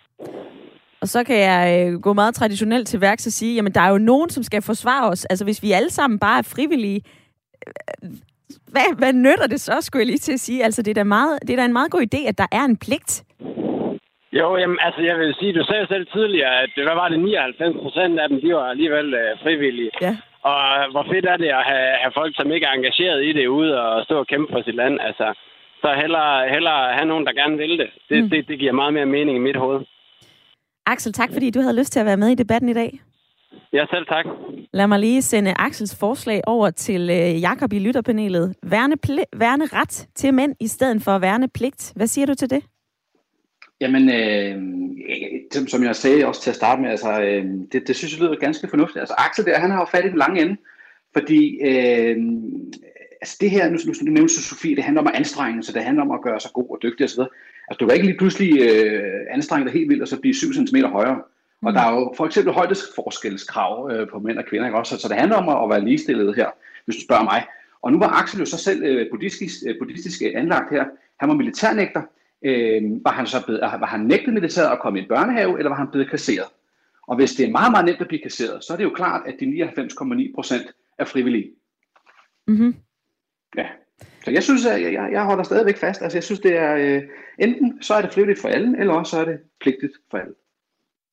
[1.01, 3.89] Og så kan jeg øh, gå meget traditionelt til værks og sige, jamen der er
[3.89, 5.25] jo nogen, som skal forsvare os.
[5.25, 7.01] Altså hvis vi alle sammen bare er frivillige,
[8.73, 10.63] hvad, hvad nytter det så, skulle jeg lige til at sige?
[10.63, 12.63] Altså, det er, da meget, det er da en meget god idé, at der er
[12.63, 13.23] en pligt.
[14.39, 17.75] Jo, jamen, altså jeg vil sige, du sagde selv tidligere, at hvad var det, 99
[17.83, 19.91] procent af dem, de var alligevel uh, frivillige.
[20.01, 20.17] Ja.
[20.51, 23.47] Og hvor fedt er det at have, have folk, som ikke er engageret i det,
[23.47, 24.99] ude og stå og kæmpe for sit land.
[24.99, 25.27] Altså,
[25.81, 27.89] så hellere, hellere have nogen, der gerne vil det.
[28.09, 28.29] Det, mm.
[28.29, 28.47] det.
[28.47, 29.81] det giver meget mere mening i mit hoved.
[30.85, 32.99] Axel, tak fordi du havde lyst til at være med i debatten i dag.
[33.73, 34.25] Ja, selv tak.
[34.73, 38.55] Lad mig lige sende Axels forslag over til øh, Jakob i lytterpanelet.
[38.63, 38.95] Værne,
[39.35, 41.93] værne ret til mænd i stedet for værne pligt.
[41.95, 42.63] Hvad siger du til det?
[43.81, 44.55] Jamen, øh,
[45.67, 48.35] som jeg sagde også til at starte med, altså, øh, det, det synes jeg lyder
[48.35, 48.99] ganske fornuftigt.
[48.99, 50.57] Altså Axel der, han har jo fat i den lange ende,
[51.13, 52.17] fordi øh,
[53.21, 55.83] altså det her, nu, nu, nu nævnte Sofie, det handler om at anstrenge sig, det
[55.83, 57.19] handler om at gøre sig god og dygtig osv.
[57.67, 60.53] Altså du kan ikke lige pludselig øh, anstrenge dig helt vildt og så blive 7
[60.53, 61.21] cm højere.
[61.61, 64.97] Og der er jo for eksempel højdesforskelskrav øh, på mænd og kvinder, ikke også?
[64.97, 66.49] Så det handler om at, at være ligestillet her,
[66.85, 67.45] hvis du spørger mig.
[67.81, 70.85] Og nu var Axel jo så selv øh, buddhistisk, øh, buddhistisk anlagt her.
[71.19, 72.01] Han var militærnægter,
[72.45, 75.69] øh, var, han så blevet, var han nægtet militæret at komme i en børnehave, eller
[75.69, 76.47] var han blevet kasseret?
[77.07, 79.21] Og hvis det er meget, meget nemt at blive kasseret, så er det jo klart,
[79.27, 80.65] at de 99,9 procent
[80.97, 81.51] er frivillige.
[82.47, 82.75] Mm-hmm.
[83.57, 83.65] Ja.
[84.25, 86.01] Så jeg synes, at jeg, jeg holder stadigvæk fast.
[86.01, 87.01] Altså jeg synes, det er øh,
[87.39, 90.33] enten så er det frivilligt for alle, eller også så er det pligtigt for alle.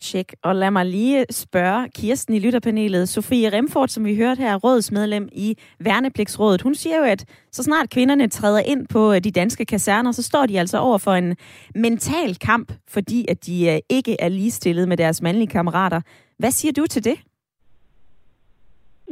[0.00, 0.34] Tjek.
[0.42, 3.08] Og lad mig lige spørge Kirsten i lytterpanelet.
[3.08, 7.90] Sofie Remfort, som vi hørte her, rådsmedlem i Værnepligtsrådet, hun siger jo, at så snart
[7.90, 11.36] kvinderne træder ind på øh, de danske kaserner, så står de altså over for en
[11.74, 16.00] mental kamp, fordi at de øh, ikke er ligestillet med deres mandlige kammerater.
[16.38, 17.18] Hvad siger du til det?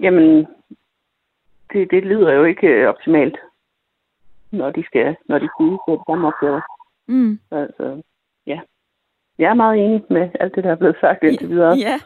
[0.03, 0.47] Jamen,
[1.73, 3.37] det, det lyder jo ikke øh, optimalt,
[4.51, 6.61] når de skal, når de skal udføre samme opgaver.
[7.09, 7.39] Mm.
[7.51, 8.03] Altså,
[8.47, 8.61] ja
[9.39, 11.77] jeg er meget enig med alt det, der er blevet sagt indtil videre.
[11.77, 12.01] Ja,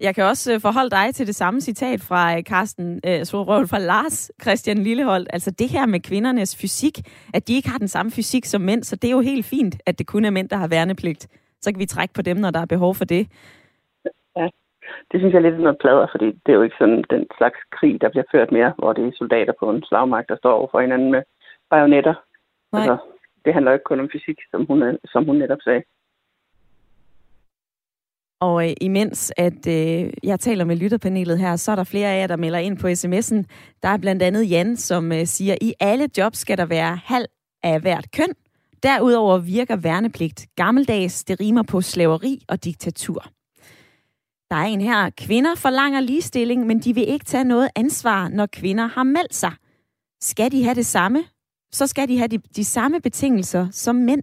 [0.00, 3.26] jeg kan også øh, forholde dig til det samme citat fra øh, Carsten øh,
[3.68, 5.28] fra Lars Christian Lilleholdt.
[5.32, 6.98] Altså det her med kvindernes fysik,
[7.34, 9.76] at de ikke har den samme fysik som mænd, så det er jo helt fint,
[9.86, 11.28] at det kun er mænd, der har værnepligt.
[11.60, 13.28] Så kan vi trække på dem, når der er behov for det.
[15.10, 17.60] Det synes jeg er lidt noget plader, fordi det er jo ikke sådan den slags
[17.76, 20.68] krig, der bliver ført mere, hvor det er soldater på en slagmark, der står over
[20.70, 21.22] for hinanden med
[21.70, 22.14] bajonetter.
[22.72, 22.80] Nej.
[22.80, 22.96] Altså,
[23.44, 25.82] det handler ikke kun om fysik, som hun, som hun netop sagde.
[28.40, 32.20] Og øh, imens at øh, jeg taler med lytterpanelet her, så er der flere af
[32.20, 33.44] jer, der melder ind på sms'en.
[33.82, 37.26] Der er blandt andet Jan, som øh, siger, i alle jobs skal der være halv
[37.62, 38.34] af hvert køn.
[38.82, 41.24] Derudover virker værnepligt gammeldags.
[41.24, 43.22] Det rimer på slaveri og diktatur.
[44.50, 45.10] Der er en her.
[45.10, 49.52] Kvinder forlanger ligestilling, men de vil ikke tage noget ansvar, når kvinder har meldt sig.
[50.20, 51.24] Skal de have det samme?
[51.72, 54.22] Så skal de have de, de samme betingelser som mænd.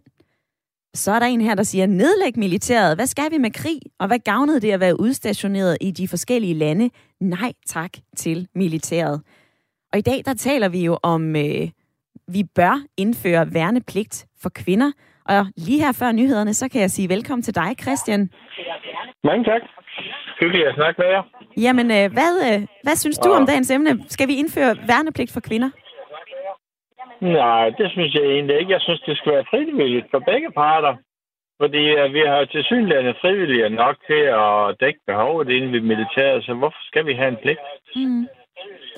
[0.93, 2.97] Så er der en her, der siger, nedlæg militæret.
[2.97, 3.79] Hvad skal vi med krig?
[3.99, 6.89] Og hvad gavnede det at være udstationeret i de forskellige lande?
[7.21, 9.21] Nej tak til militæret.
[9.93, 11.69] Og i dag, der taler vi jo om, øh,
[12.27, 14.91] vi bør indføre værnepligt for kvinder.
[15.25, 18.29] Og lige her før nyhederne, så kan jeg sige velkommen til dig, Christian.
[19.23, 19.61] Mange tak.
[20.39, 21.23] Hyggeligt at snakke med jer.
[21.57, 23.91] Jamen, øh, hvad, øh, hvad synes du om dagens emne?
[24.07, 25.69] Skal vi indføre værnepligt for kvinder?
[27.21, 28.71] Nej, det synes jeg egentlig ikke.
[28.71, 30.95] Jeg synes, det skal være frivilligt for begge parter.
[31.61, 31.83] Fordi
[32.15, 36.81] vi har til synligheden frivillige nok til at dække behovet inden ved militæret, så hvorfor
[36.89, 37.59] skal vi have en pligt?
[37.95, 38.27] Mm.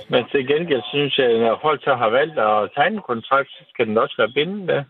[0.09, 3.49] Men til gengæld synes jeg, at når folk så har valgt at tegne en kontrakt,
[3.49, 4.85] så skal den også være bindende.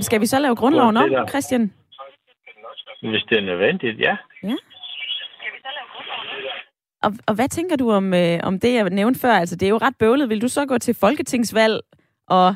[0.00, 1.72] Skal vi så lave grundloven om, Christian?
[3.02, 4.16] Hvis det er nødvendigt, ja.
[4.42, 4.56] Ja.
[7.02, 9.32] Og, og hvad tænker du om, øh, om det, jeg nævnte før?
[9.32, 10.28] Altså, det er jo ret bøvlet.
[10.28, 11.80] Vil du så gå til folketingsvalg
[12.28, 12.54] og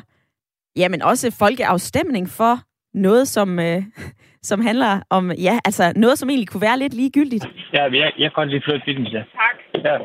[0.75, 2.59] jamen, også folkeafstemning for
[2.93, 3.83] noget, som, øh,
[4.49, 7.45] som handler om, ja, altså noget, som egentlig kunne være lidt ligegyldigt?
[7.73, 9.23] Ja, jeg, jeg kan godt lige flytte bilen, ja.
[9.35, 9.83] Tak.
[9.83, 9.97] Ja.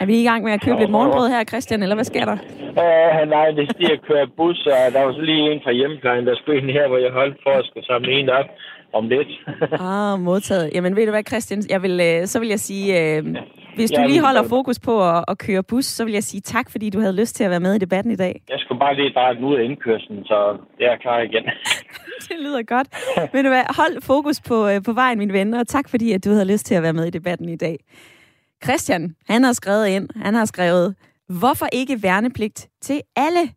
[0.00, 2.36] Er vi i gang med at købe lidt morgenbrød her, Christian, eller hvad sker der?
[2.82, 6.26] Uh, nej, det er at køre bus, og der var så lige en fra hjemmeplejen,
[6.26, 8.46] der skulle ind her, hvor jeg holdt for at skulle samle en op
[8.92, 9.28] om lidt.
[9.88, 10.70] ah, modtaget.
[10.74, 11.62] Jamen ved du hvad, Christian?
[11.70, 13.36] Jeg vil, øh, så vil jeg sige, øh,
[13.76, 16.70] hvis du lige holder fokus på at, at køre bus, så vil jeg sige tak,
[16.70, 18.40] fordi du havde lyst til at være med i debatten i dag.
[18.48, 21.44] Jeg skulle bare lige bare ud af indkørslen, så jeg er klar igen.
[22.28, 22.88] det lyder godt.
[23.32, 26.24] Ved du hvad, hold fokus på, øh, på vejen, mine venner, og tak fordi, at
[26.24, 27.76] du havde lyst til at være med i debatten i dag.
[28.62, 30.94] Christian, han har skrevet ind, han har skrevet,
[31.28, 33.50] hvorfor ikke værnepligt til alle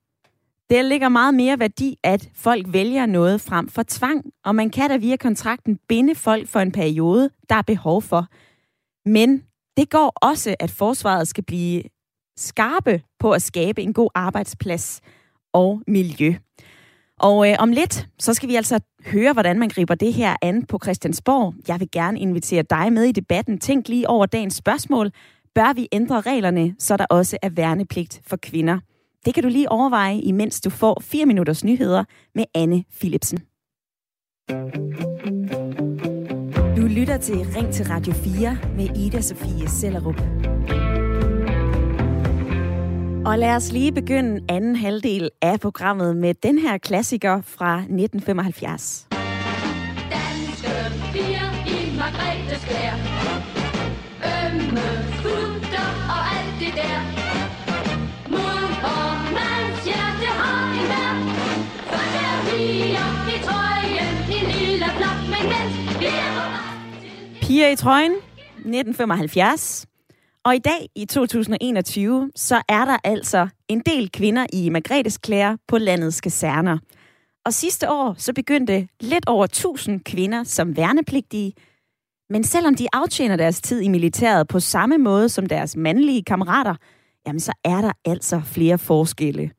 [0.69, 4.89] der ligger meget mere værdi, at folk vælger noget frem for tvang, og man kan
[4.89, 8.27] da via kontrakten binde folk for en periode, der er behov for.
[9.09, 9.43] Men
[9.77, 11.83] det går også, at forsvaret skal blive
[12.37, 15.01] skarpe på at skabe en god arbejdsplads
[15.53, 16.35] og miljø.
[17.19, 20.65] Og øh, om lidt, så skal vi altså høre, hvordan man griber det her an
[20.65, 21.53] på Christiansborg.
[21.67, 23.59] Jeg vil gerne invitere dig med i debatten.
[23.59, 25.11] Tænk lige over dagens spørgsmål.
[25.55, 28.79] Bør vi ændre reglerne, så der også er værnepligt for kvinder?
[29.25, 32.03] Det kan du lige overveje, imens du får 4 minutters nyheder
[32.35, 33.39] med Anne Philipsen.
[36.77, 40.56] Du lytter til Ring til Radio 4 med Ida Sofie Sellerup.
[43.27, 49.07] Og lad os lige begynde anden halvdel af programmet med den her klassiker fra 1975.
[50.11, 50.73] Danske
[51.13, 52.93] piger i Margrethe Skær.
[54.33, 54.87] Ømme
[55.21, 56.99] futter og alt det der.
[58.33, 58.63] Mor
[58.93, 61.13] og mands hjerte har en vær.
[61.91, 66.37] For der piger i trøjen, en lille blok, men mens vi er
[67.41, 69.87] Piger i trøjen, 1975.
[70.47, 75.57] Og i dag, i 2021, så er der altså en del kvinder i Margrethes klæder
[75.67, 76.77] på landets kaserner.
[77.45, 81.53] Og sidste år, så begyndte lidt over 1000 kvinder som værnepligtige.
[82.29, 86.75] Men selvom de aftjener deres tid i militæret på samme måde som deres mandlige kammerater,
[87.27, 89.51] jamen så er der altså flere forskelle.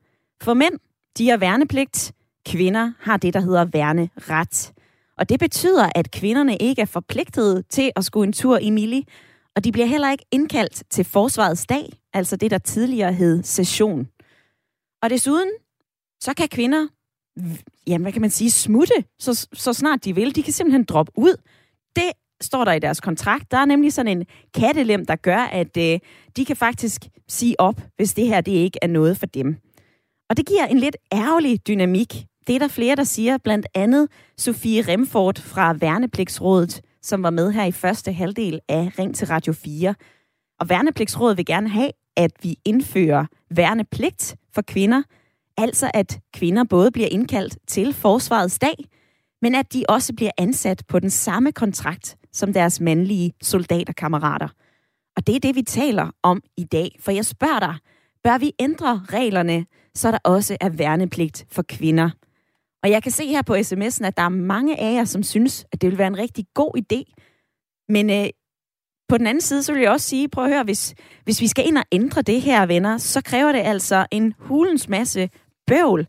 [0.43, 0.73] For mænd,
[1.17, 2.11] de har værnepligt.
[2.45, 4.73] Kvinder har det, der hedder værneret.
[5.17, 9.05] Og det betyder, at kvinderne ikke er forpligtet til at skulle en tur i mili,
[9.55, 14.07] og de bliver heller ikke indkaldt til forsvarets dag, altså det, der tidligere hed session.
[15.01, 15.49] Og desuden,
[16.21, 16.87] så kan kvinder,
[17.87, 20.35] jamen hvad kan man sige, smutte, så, så snart de vil.
[20.35, 21.35] De kan simpelthen droppe ud.
[21.95, 23.51] Det står der i deres kontrakt.
[23.51, 25.99] Der er nemlig sådan en kattelem, der gør, at øh,
[26.35, 29.57] de kan faktisk sige op, hvis det her det ikke er noget for dem.
[30.29, 32.25] Og det giver en lidt ærgerlig dynamik.
[32.47, 34.07] Det er der flere, der siger, blandt andet
[34.37, 39.53] Sofie Remford fra Værnepligtsrådet, som var med her i første halvdel af Ring til Radio
[39.53, 39.95] 4.
[40.59, 45.03] Og Værnepligtsrådet vil gerne have, at vi indfører værnepligt for kvinder,
[45.57, 48.75] altså at kvinder både bliver indkaldt til forsvarets dag,
[49.41, 54.47] men at de også bliver ansat på den samme kontrakt som deres mandlige soldaterkammerater.
[55.15, 56.95] Og det er det, vi taler om i dag.
[56.99, 57.75] For jeg spørger dig,
[58.23, 62.09] bør vi ændre reglerne, så der også er værnepligt for kvinder?
[62.83, 65.65] Og jeg kan se her på sms'en, at der er mange af jer, som synes,
[65.71, 67.13] at det vil være en rigtig god idé.
[67.89, 68.29] Men øh,
[69.09, 71.47] på den anden side, så vil jeg også sige, prøv at høre, hvis, hvis vi
[71.47, 75.29] skal ind og ændre det her, venner, så kræver det altså en hulens masse
[75.67, 76.07] bøvl.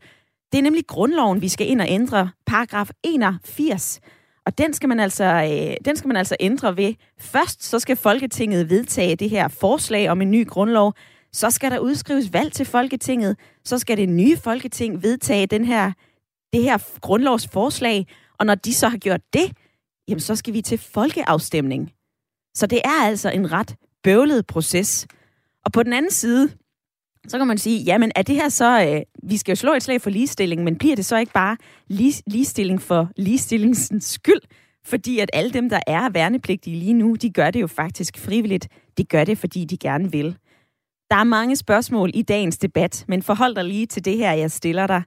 [0.52, 4.00] Det er nemlig grundloven, vi skal ind og ændre, paragraf 81.
[4.46, 6.94] Og den skal man altså, øh, den skal man altså ændre ved.
[7.18, 10.94] Først så skal Folketinget vedtage det her forslag om en ny grundlov.
[11.32, 13.36] Så skal der udskrives valg til Folketinget.
[13.64, 15.92] Så skal det nye Folketing vedtage den her
[16.52, 18.06] det her grundlovsforslag,
[18.38, 19.52] og når de så har gjort det,
[20.08, 21.92] jamen så skal vi til folkeafstemning.
[22.54, 25.06] Så det er altså en ret bøvlet proces.
[25.64, 26.48] Og på den anden side,
[27.28, 29.82] så kan man sige, jamen er det her så, øh, vi skal jo slå et
[29.82, 31.56] slag for ligestilling, men bliver det så ikke bare
[31.88, 34.40] lig, ligestilling for ligestillingens skyld?
[34.84, 38.68] Fordi at alle dem, der er værnepligtige lige nu, de gør det jo faktisk frivilligt.
[38.98, 40.38] De gør det, fordi de gerne vil.
[41.10, 44.50] Der er mange spørgsmål i dagens debat, men forhold dig lige til det her, jeg
[44.50, 45.02] stiller dig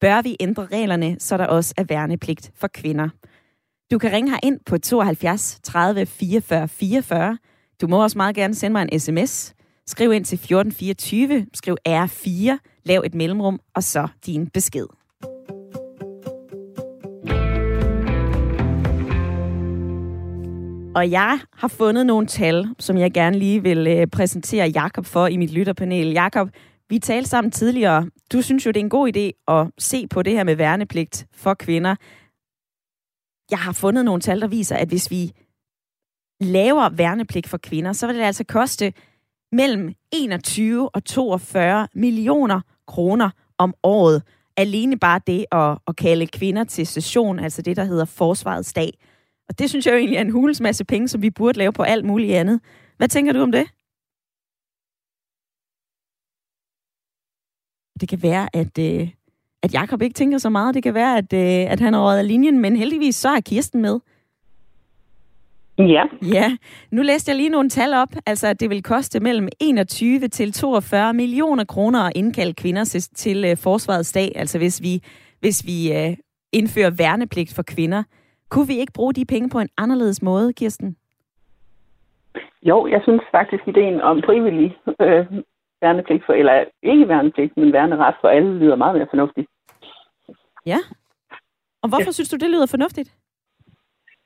[0.00, 3.08] bør vi ændre reglerne, så der også er værnepligt for kvinder.
[3.92, 7.38] Du kan ringe her ind på 72 30 44 44.
[7.80, 9.54] Du må også meget gerne sende mig en sms.
[9.86, 14.86] Skriv ind til 1424, skriv R4, lav et mellemrum, og så din besked.
[20.94, 25.26] Og jeg har fundet nogle tal, som jeg gerne lige vil øh, præsentere Jakob for
[25.26, 26.12] i mit lytterpanel.
[26.12, 26.48] Jakob,
[26.88, 28.10] vi talte sammen tidligere.
[28.32, 31.26] Du synes jo, det er en god idé at se på det her med værnepligt
[31.32, 31.94] for kvinder.
[33.50, 35.32] Jeg har fundet nogle tal, der viser, at hvis vi
[36.40, 38.92] laver værnepligt for kvinder, så vil det altså koste
[39.52, 44.22] mellem 21 og 42 millioner kroner om året.
[44.56, 48.92] Alene bare det at, at kalde kvinder til session, altså det, der hedder Forsvarets dag.
[49.48, 51.72] Og det synes jeg jo egentlig er en hulens masse penge, som vi burde lave
[51.72, 52.60] på alt muligt andet.
[52.96, 53.66] Hvad tænker du om det?
[58.04, 59.08] Det kan være, at, øh,
[59.62, 60.74] at Jakob ikke tænker så meget.
[60.74, 63.82] Det kan være, at, øh, at han har af linjen, men heldigvis så er Kirsten
[63.82, 64.00] med.
[65.78, 66.02] Ja.
[66.22, 66.56] Ja,
[66.90, 68.08] nu læste jeg lige nogle tal op.
[68.26, 73.02] Altså, at det vil koste mellem 21 til 42 millioner kroner at indkalde kvinder til,
[73.02, 74.32] til uh, forsvarets dag.
[74.34, 75.02] Altså, hvis vi,
[75.40, 76.14] hvis vi uh,
[76.52, 78.02] indfører værnepligt for kvinder.
[78.50, 80.96] Kunne vi ikke bruge de penge på en anderledes måde, Kirsten?
[82.62, 85.26] Jo, jeg synes faktisk, ideen om frivillig øh,
[85.86, 89.48] værnepligt for, eller ikke værnepligt, men værneret for alle lyder meget mere fornuftigt.
[90.72, 90.78] Ja.
[91.82, 92.16] Og hvorfor ja.
[92.18, 93.10] synes du, det lyder fornuftigt?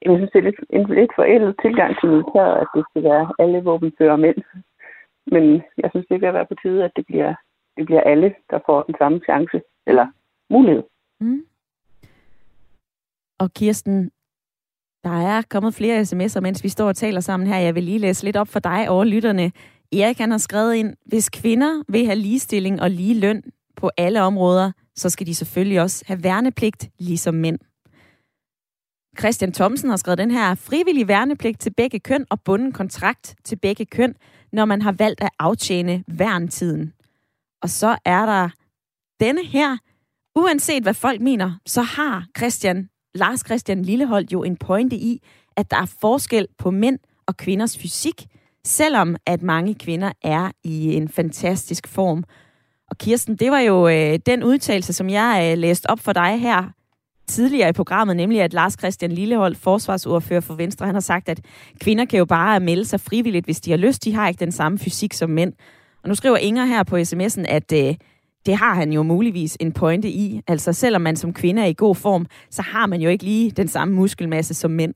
[0.03, 3.25] Jeg synes, det er lidt, en lidt forældet tilgang til militæret, at det skal være
[3.43, 4.41] alle våbenfører mænd.
[5.35, 5.45] Men
[5.83, 7.35] jeg synes, det vil være på tide, at det bliver,
[7.77, 10.07] det bliver alle, der får den samme chance, eller
[10.51, 10.83] mulighed.
[11.21, 11.43] Mm.
[13.39, 14.11] Og Kirsten,
[15.05, 17.59] der er kommet flere sms'er, mens vi står og taler sammen her.
[17.59, 19.53] Jeg vil lige læse lidt op for dig over lytterne.
[19.93, 23.43] Erik han har skrevet ind, hvis kvinder vil have ligestilling og lige løn
[23.77, 27.59] på alle områder, så skal de selvfølgelig også have værnepligt, ligesom mænd.
[29.19, 33.57] Christian Thomsen har skrevet den her frivillig værnepligt til begge køn og bunden kontrakt til
[33.57, 34.15] begge køn,
[34.53, 36.93] når man har valgt at aftjene værntiden.
[37.63, 38.49] Og så er der
[39.21, 39.77] denne her,
[40.37, 45.23] uanset hvad folk mener, så har Christian, Lars Christian Lillehold jo en pointe i,
[45.57, 48.27] at der er forskel på mænd og kvinders fysik,
[48.65, 52.25] selvom at mange kvinder er i en fantastisk form.
[52.91, 56.41] Og Kirsten, det var jo øh, den udtalelse, som jeg øh, læste op for dig
[56.41, 56.71] her
[57.29, 61.41] tidligere i programmet, nemlig at Lars Christian Lillehold, forsvarsordfører for Venstre, han har sagt, at
[61.81, 64.05] kvinder kan jo bare melde sig frivilligt, hvis de har lyst.
[64.05, 65.53] De har ikke den samme fysik som mænd.
[66.03, 67.95] Og nu skriver Inger her på sms'en, at øh,
[68.47, 70.41] det har han jo muligvis en pointe i.
[70.47, 73.51] Altså selvom man som kvinde er i god form, så har man jo ikke lige
[73.51, 74.95] den samme muskelmasse som mænd.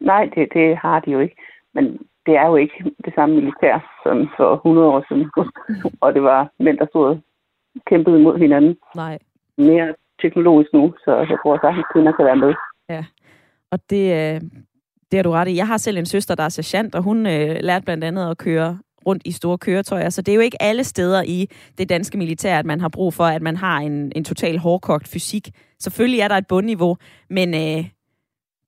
[0.00, 1.36] Nej, det, det har de jo ikke.
[1.74, 1.84] Men
[2.26, 5.30] det er jo ikke det samme militær som for 100 år siden.
[6.02, 7.20] og det var mænd, der stod og
[7.86, 8.76] kæmpede imod hinanden.
[8.96, 9.18] Nej.
[9.58, 12.52] Mere teknologisk nu, så jeg tror sagtens, at kvinder kan være med.
[12.88, 13.04] Ja,
[13.72, 14.40] og det, øh,
[15.10, 15.56] det har du ret i.
[15.56, 18.38] Jeg har selv en søster, der er sergeant, og hun øh, lærte blandt andet at
[18.38, 20.10] køre rundt i store køretøjer.
[20.10, 23.14] Så det er jo ikke alle steder i det danske militær, at man har brug
[23.14, 25.48] for, at man har en, en total hårdkogt fysik.
[25.80, 26.96] Selvfølgelig er der et bundniveau,
[27.30, 27.84] men øh,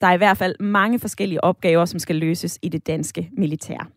[0.00, 3.90] der er i hvert fald mange forskellige opgaver, som skal løses i det danske militær.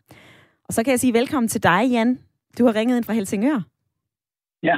[0.67, 2.19] Og så kan jeg sige velkommen til dig, Jan.
[2.57, 3.61] Du har ringet ind fra Helsingør.
[4.63, 4.77] Ja.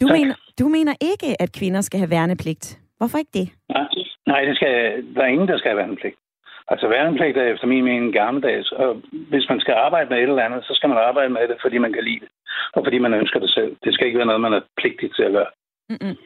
[0.00, 2.78] Du mener, du mener ikke, at kvinder skal have værnepligt.
[2.98, 3.48] Hvorfor ikke det?
[3.68, 3.86] Nej,
[4.26, 6.16] nej det skal, der er ingen, der skal have værnepligt.
[6.68, 10.42] Altså værnepligt er efter min mening gammeldags, og hvis man skal arbejde med et eller
[10.42, 12.28] andet, så skal man arbejde med det, fordi man kan lide det,
[12.74, 13.76] og fordi man ønsker det selv.
[13.84, 15.50] Det skal ikke være noget, man er pligtig til at gøre.
[15.88, 16.16] Mm-mm.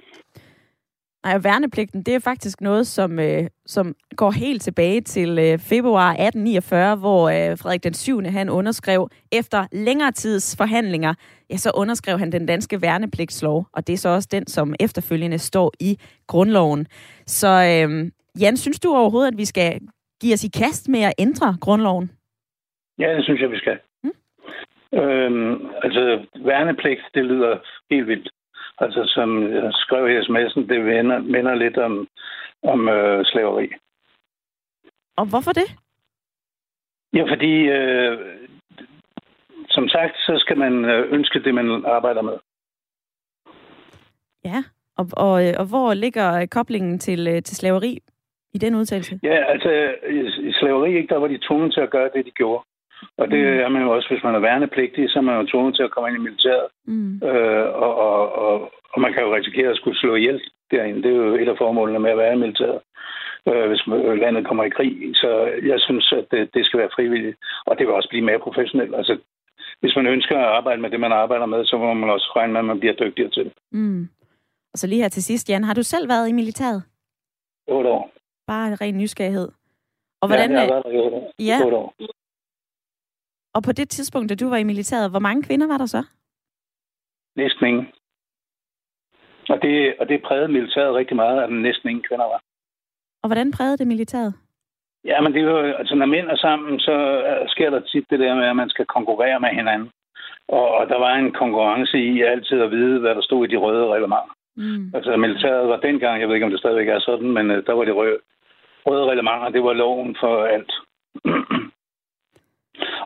[1.24, 6.10] Nej, værnepligten, det er faktisk noget, som, øh, som går helt tilbage til øh, februar
[6.10, 8.20] 1849, hvor øh, Frederik den 7.
[8.20, 11.14] han underskrev, efter længere tids forhandlinger,
[11.50, 15.38] ja, så underskrev han den danske værnepligtslov, og det er så også den, som efterfølgende
[15.38, 16.86] står i grundloven.
[17.26, 18.10] Så øh,
[18.40, 19.80] Jan, synes du overhovedet, at vi skal
[20.20, 22.10] give os i kast med at ændre grundloven?
[22.98, 23.78] Ja, det synes jeg, vi skal.
[24.02, 24.14] Hmm?
[25.00, 27.56] Øhm, altså, værnepligt, det lyder
[27.90, 28.28] helt vildt.
[28.78, 32.08] Altså, som jeg skrev i sms'en, det minder, minder lidt om,
[32.62, 33.68] om øh, slaveri.
[35.16, 35.68] Og hvorfor det?
[37.12, 38.18] Ja, fordi, øh,
[39.68, 42.36] som sagt, så skal man øh, ønske det, man arbejder med.
[44.44, 44.64] Ja,
[44.96, 47.98] og, og, øh, og hvor ligger koblingen til, øh, til slaveri
[48.52, 49.20] i den udtalelse?
[49.22, 49.70] Ja, altså
[50.10, 52.64] i, i slaveri, ikke, der var de tvunget til at gøre det, de gjorde.
[53.20, 53.60] Og det mm.
[53.64, 55.90] er man jo også, hvis man er værnepligtig, så er man jo tvunget til at
[55.90, 56.66] komme ind i militæret.
[56.86, 57.14] Mm.
[57.28, 58.54] Øh, og, og, og,
[58.92, 60.40] og man kan jo risikere at skulle slå ihjel
[60.70, 61.02] derinde.
[61.02, 62.80] Det er jo et af formålene med at være i militæret,
[63.48, 63.82] øh, hvis
[64.22, 64.92] landet kommer i krig.
[65.22, 65.30] Så
[65.70, 67.36] jeg synes, at det, det skal være frivilligt.
[67.66, 68.94] Og det vil også blive mere professionelt.
[68.94, 69.14] Altså,
[69.80, 72.52] hvis man ønsker at arbejde med det, man arbejder med, så må man også regne
[72.52, 73.52] med, at man bliver dygtigere til det.
[73.72, 74.08] Mm.
[74.72, 76.82] Og så lige her til sidst, Jan, har du selv været i militæret?
[77.68, 78.12] 8 år.
[78.46, 79.48] Bare en ren nysgerrighed.
[80.20, 81.32] Og hvordan, ja, jeg har været der i 8 år.
[81.38, 81.58] Ja.
[81.64, 81.94] 8 år.
[83.54, 86.02] Og på det tidspunkt, da du var i militæret, hvor mange kvinder var der så?
[87.36, 87.86] Næsten ingen.
[89.48, 92.40] Og det, og det prægede militæret rigtig meget, at næsten ingen kvinder var.
[93.22, 94.34] Og hvordan prægede det militæret?
[95.04, 96.96] Ja, men det er jo, altså når mænd er sammen, så
[97.46, 99.90] sker der tit det der med, at man skal konkurrere med hinanden.
[100.48, 103.56] Og, og der var en konkurrence i altid at vide, hvad der stod i de
[103.56, 104.34] røde reglementer.
[104.56, 104.90] Mm.
[104.94, 107.72] Altså militæret var dengang, jeg ved ikke, om det stadigvæk er sådan, men uh, der
[107.72, 108.18] var de røde,
[108.86, 110.72] røde reglementer, det var loven for alt.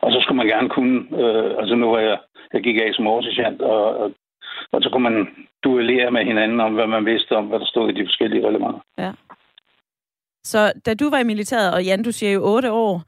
[0.03, 2.17] og så skulle man gerne kunne, øh, altså nu var jeg,
[2.53, 4.11] jeg gik af som oversergeant, og, og,
[4.71, 5.27] og så kunne man
[5.63, 8.79] duellere med hinanden om, hvad man vidste om, hvad der stod i de forskellige reglementer.
[8.97, 9.11] Ja.
[10.43, 13.01] Så da du var i militæret, og Jan, du siger jo otte år,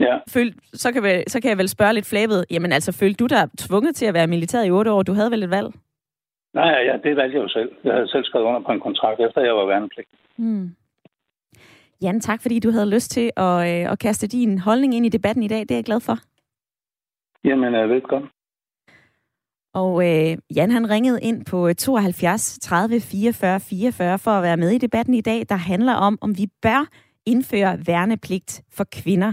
[0.00, 0.18] ja.
[0.28, 3.26] føl, så, kan vi, så kan jeg vel spørge lidt flabet, jamen altså, følte du
[3.26, 5.02] dig tvunget til at være militæret i otte år?
[5.02, 5.68] Du havde vel et valg?
[6.54, 7.70] Nej, ja, det valgte jeg jo selv.
[7.84, 10.18] Jeg havde selv skrevet under på en kontrakt, efter jeg var værnepligtig.
[10.36, 10.70] Hmm.
[12.02, 15.08] Jan, tak fordi du havde lyst til at, øh, at kaste din holdning ind i
[15.08, 15.60] debatten i dag.
[15.60, 16.18] Det er jeg glad for.
[17.44, 18.30] Jamen, velkommen.
[19.74, 24.70] Og øh, Jan han ringede ind på 72 30 44 44 for at være med
[24.70, 26.88] i debatten i dag, der handler om, om vi bør
[27.26, 29.32] indføre værnepligt for kvinder.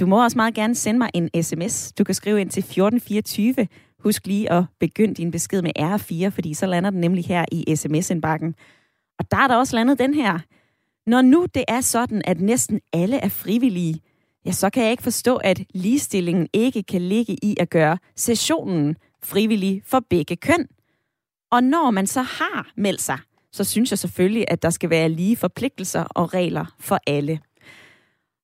[0.00, 1.92] Du må også meget gerne sende mig en sms.
[1.92, 3.66] Du kan skrive ind til 1424.
[3.98, 7.76] Husk lige at begynde din besked med R4, fordi så lander den nemlig her i
[7.76, 8.54] sms-indbakken.
[9.18, 10.38] Og der er der også landet den her.
[11.08, 14.00] Når nu det er sådan, at næsten alle er frivillige,
[14.46, 18.96] ja, så kan jeg ikke forstå, at ligestillingen ikke kan ligge i at gøre sessionen
[19.22, 20.68] frivillig for begge køn.
[21.50, 23.18] Og når man så har meldt sig,
[23.52, 27.40] så synes jeg selvfølgelig, at der skal være lige forpligtelser og regler for alle.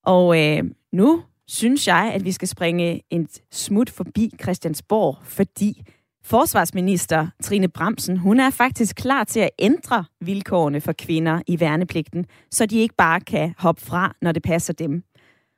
[0.04, 5.82] Og øh, nu synes jeg, at vi skal springe en smut forbi Christiansborg, fordi
[6.26, 12.26] Forsvarsminister Trine Bramsen, hun er faktisk klar til at ændre vilkårene for kvinder i værnepligten,
[12.50, 15.02] så de ikke bare kan hoppe fra, når det passer dem.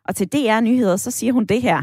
[0.08, 1.82] Og til DR Nyheder, så siger hun det her.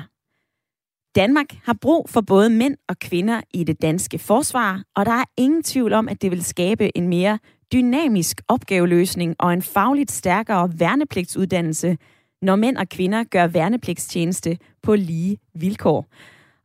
[1.15, 5.25] Danmark har brug for både mænd og kvinder i det danske forsvar, og der er
[5.37, 7.39] ingen tvivl om, at det vil skabe en mere
[7.73, 11.97] dynamisk opgaveløsning og en fagligt stærkere værnepligtsuddannelse,
[12.41, 16.07] når mænd og kvinder gør værnepligtstjeneste på lige vilkår.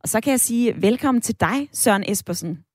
[0.03, 2.65] Og så kan jeg sige velkommen til dig, Søren Espersen.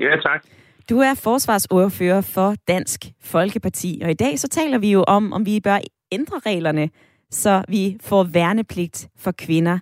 [0.00, 0.42] Ja, tak.
[0.90, 3.00] Du er forsvarsordfører for Dansk
[3.32, 5.78] Folkeparti, og i dag så taler vi jo om, om vi bør
[6.12, 6.90] ændre reglerne,
[7.30, 9.78] så vi får værnepligt for kvinder.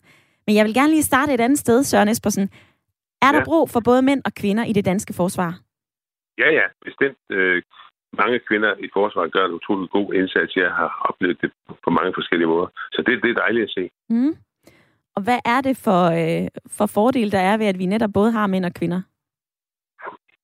[0.46, 2.50] Men jeg vil gerne lige starte et andet sted, Søren Espersen.
[3.22, 3.44] Er der ja.
[3.44, 5.50] brug for både mænd og kvinder i det danske forsvar?
[6.38, 7.18] Ja, ja, bestemt.
[7.30, 7.62] Øh,
[8.22, 10.57] mange kvinder i forsvaret gør en utrolig god indsats.
[10.57, 11.50] Jeg har oplevet det
[11.84, 12.68] på mange forskellige måder.
[12.92, 13.90] Så det, det er dejligt at se.
[14.11, 14.34] Mm.
[15.17, 16.47] Og hvad er det for, øh,
[16.79, 19.01] for fordel, der er ved, at vi netop både har mænd og kvinder?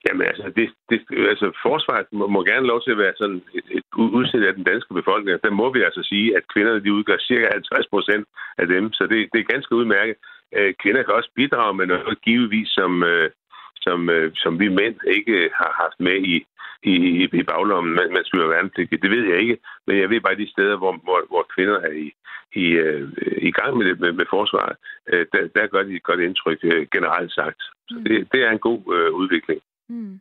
[0.07, 0.99] Jamen altså, det, det,
[1.33, 3.85] altså forsvaret må, må gerne lov til at være sådan et, et
[4.18, 5.43] udsnit af den danske befolkning.
[5.43, 8.25] Der må vi altså sige, at kvinderne de udgør cirka 50 procent
[8.59, 10.16] af dem, så det, det er ganske udmærket.
[10.57, 13.31] Øh, kvinder kan også bidrage med noget givetvis, som, øh,
[13.85, 16.35] som, øh, som vi mænd ikke har haft med i,
[16.83, 16.95] i,
[17.41, 19.03] i baglommen, mens vi var værnepligtige.
[19.03, 21.93] Det ved jeg ikke, men jeg ved bare de steder, hvor, hvor, hvor kvinder er
[22.05, 22.12] i,
[22.55, 23.12] i, øh,
[23.49, 24.76] i gang med, det, med, med forsvaret,
[25.12, 27.61] øh, der, der gør de et godt indtryk øh, generelt sagt.
[27.89, 29.61] Så det, det er en god øh, udvikling.
[29.89, 30.20] Mm.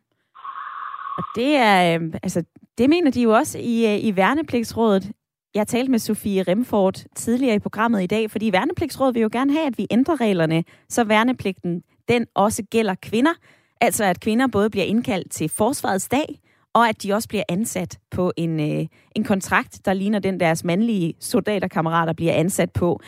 [1.18, 2.44] Og det er, øh, altså,
[2.78, 5.12] det mener de jo også i, øh, i Værnepligtsrådet.
[5.54, 9.52] Jeg talte med Sofie Remford tidligere i programmet i dag, fordi Værnepligtsrådet vil jo gerne
[9.52, 13.32] have, at vi ændrer reglerne, så værnepligten den også gælder kvinder.
[13.80, 16.41] Altså at kvinder både bliver indkaldt til forsvarets dag,
[16.74, 20.64] og at de også bliver ansat på en, øh, en kontrakt, der ligner den deres
[20.64, 23.00] mandlige soldaterkammerater bliver ansat på.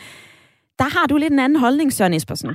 [0.79, 2.49] Der har du lidt en anden holdning, Søren Espersen.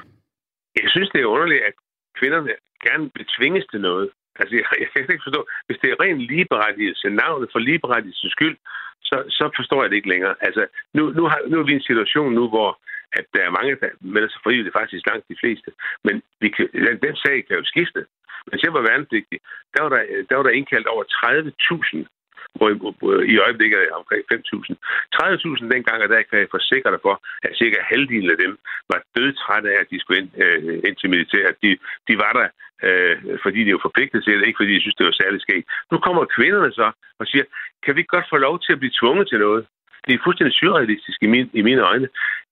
[0.83, 1.75] Jeg synes, det er underligt, at
[2.19, 2.51] kvinderne
[2.87, 4.11] gerne vil tvinges til noget.
[4.41, 8.57] Altså, jeg, jeg kan ikke forstå, hvis det er ren ligeberettigelse, navnet for ligeberettigelse skyld,
[9.09, 10.35] så, så forstår jeg det ikke længere.
[10.41, 10.63] Altså,
[10.95, 12.71] nu, nu, har, nu er vi i en situation nu, hvor
[13.19, 15.71] at der er mange, der melder sig frivilligt, faktisk langt de fleste.
[16.07, 18.01] Men vi kan, den, den sag kan jo skifte.
[18.47, 19.39] Hvis jeg var værnepligtig,
[19.75, 22.07] der var der, der, var der indkaldt over 30.000
[22.57, 22.69] hvor
[23.35, 24.75] i øjeblikket er omkring 5.000.
[25.17, 27.15] 30.000 dengang, og der kan jeg forsikre dig for,
[27.47, 28.53] at cirka halvdelen af dem
[28.93, 31.55] var dødtrætte af, at de skulle ind, øh, ind til militæret.
[31.63, 31.71] De,
[32.09, 32.49] de var der,
[32.87, 35.67] øh, fordi de var forpligtet til det, ikke fordi de synes, det var særligt skægt.
[35.93, 36.89] Nu kommer kvinderne så
[37.21, 37.45] og siger,
[37.85, 39.63] kan vi godt få lov til at blive tvunget til noget?
[40.07, 42.09] Det er fuldstændig surrealistisk i, min, i mine øjne.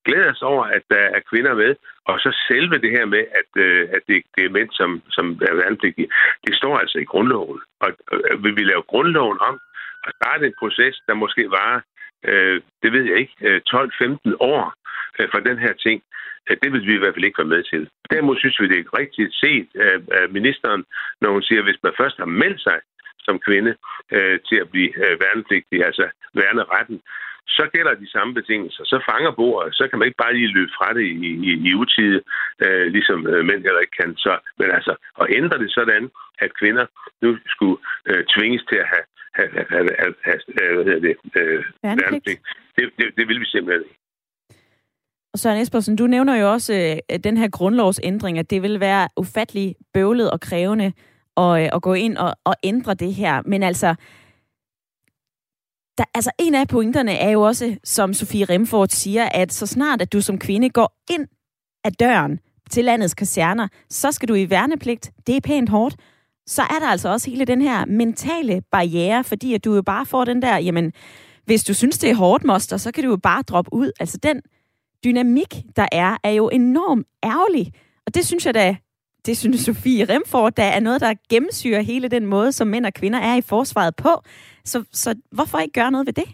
[0.07, 1.74] Glæder os over, at der er kvinder med,
[2.11, 5.26] og så selve det her med, at, øh, at det, det er mænd, som, som
[5.50, 6.11] er værnepligtige,
[6.46, 7.61] det står altså i grundloven.
[7.80, 9.61] Og øh, vil vi lave grundloven om,
[10.04, 11.84] og starte en proces, der måske var,
[12.28, 14.74] øh, det ved jeg ikke, øh, 12-15 år
[15.18, 16.02] øh, for den her ting,
[16.50, 17.88] øh, det vil vi i hvert fald ikke være med til.
[18.11, 20.84] Derimod synes vi, det er rigtigt set af, ministeren,
[21.20, 22.78] når hun siger, at hvis man først har meldt sig
[23.26, 23.72] som kvinde
[24.16, 26.04] øh, til at blive øh, værnepligtig, altså
[26.34, 27.00] værne retten,
[27.57, 28.84] så gælder de samme betingelser.
[28.84, 31.74] Så fanger bordet, så kan man ikke bare lige løbe fra det i, i, i
[31.82, 32.20] utide,
[32.64, 34.11] øh, ligesom øh, mænd heller ikke kan.
[34.16, 36.11] Så, men altså, at ændre det sådan,
[36.44, 36.86] at kvinder
[37.22, 37.76] nu skulle
[38.09, 39.07] øh, tvinges til at have,
[39.38, 42.40] have, have, have, have, have hvad hedder det, øh, værnepligt,
[42.76, 43.99] det, det, det vil vi simpelthen ikke.
[45.32, 49.09] Og Søren Espersen, du nævner jo også øh, den her grundlovsændring, at det vil være
[49.16, 50.92] ufattelig bøvlet og krævende
[51.36, 53.42] at, øh, at gå ind og, og ændre det her.
[53.46, 53.94] Men altså,
[55.99, 60.03] der, altså en af pointerne er jo også, som Sofie Remford siger, at så snart
[60.03, 61.26] at du som kvinde går ind
[61.84, 62.40] af døren
[62.70, 65.11] til landets kaserner, så skal du i værnepligt.
[65.26, 65.96] Det er pænt hårdt.
[66.46, 70.07] Så er der altså også hele den her mentale barriere, fordi at du jo bare
[70.07, 70.92] får den der, jamen,
[71.44, 73.92] hvis du synes, det er hårdt, moster, så kan du jo bare droppe ud.
[74.01, 74.42] Altså den
[75.05, 77.72] dynamik, der er, er jo enormt ærgerlig.
[78.07, 78.76] Og det synes jeg da,
[79.26, 82.94] det synes Sofie Remford, der er noget, der gennemsyrer hele den måde, som mænd og
[82.94, 84.22] kvinder er i forsvaret på.
[84.68, 86.28] Så, så hvorfor ikke gøre noget ved det?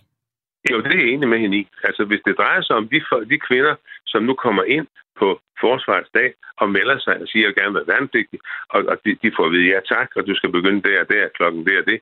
[0.71, 1.69] Jo, det er jeg enig med hende i.
[1.85, 3.01] Altså, hvis det drejer sig om de,
[3.33, 3.75] de kvinder,
[4.07, 4.87] som nu kommer ind
[5.21, 8.39] på forsvarets dag og melder sig og siger, at jeg gerne vil være værnepligtig,
[8.75, 11.09] og, og de, de får at vide, ja tak, og du skal begynde der og
[11.13, 12.01] der, klokken der og det,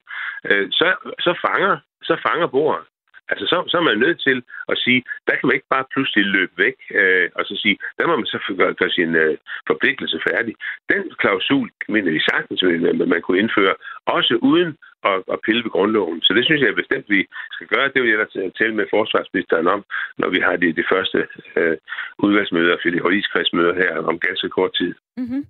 [0.51, 0.89] øh, så,
[1.24, 2.87] så, fanger, så fanger bordet.
[3.30, 4.39] Altså, så, så er man nødt til
[4.72, 8.07] at sige, der kan man ikke bare pludselig løbe væk, øh, og så sige, der
[8.07, 9.37] må man så gøre, gøre sin øh,
[9.70, 10.55] forpligtelse færdig.
[10.93, 13.74] Den klausul, mener vi sagtens, at man kunne indføre,
[14.07, 14.76] også uden
[15.11, 16.19] at, at pille ved grundloven.
[16.27, 17.21] Så det synes jeg bestemt, vi
[17.57, 17.93] skal gøre.
[17.95, 19.81] Det vil jeg da øh, tale med forsvarsministeren om,
[20.21, 21.19] når vi har det, de første
[21.57, 21.77] øh,
[22.25, 24.93] udvalgsmøder, for det forligskredsmøder her om ganske kort tid.
[25.17, 25.43] Mm-hmm.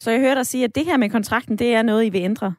[0.00, 2.22] Så jeg hørte dig sige, at det her med kontrakten, det er noget, I vil
[2.30, 2.54] ændre?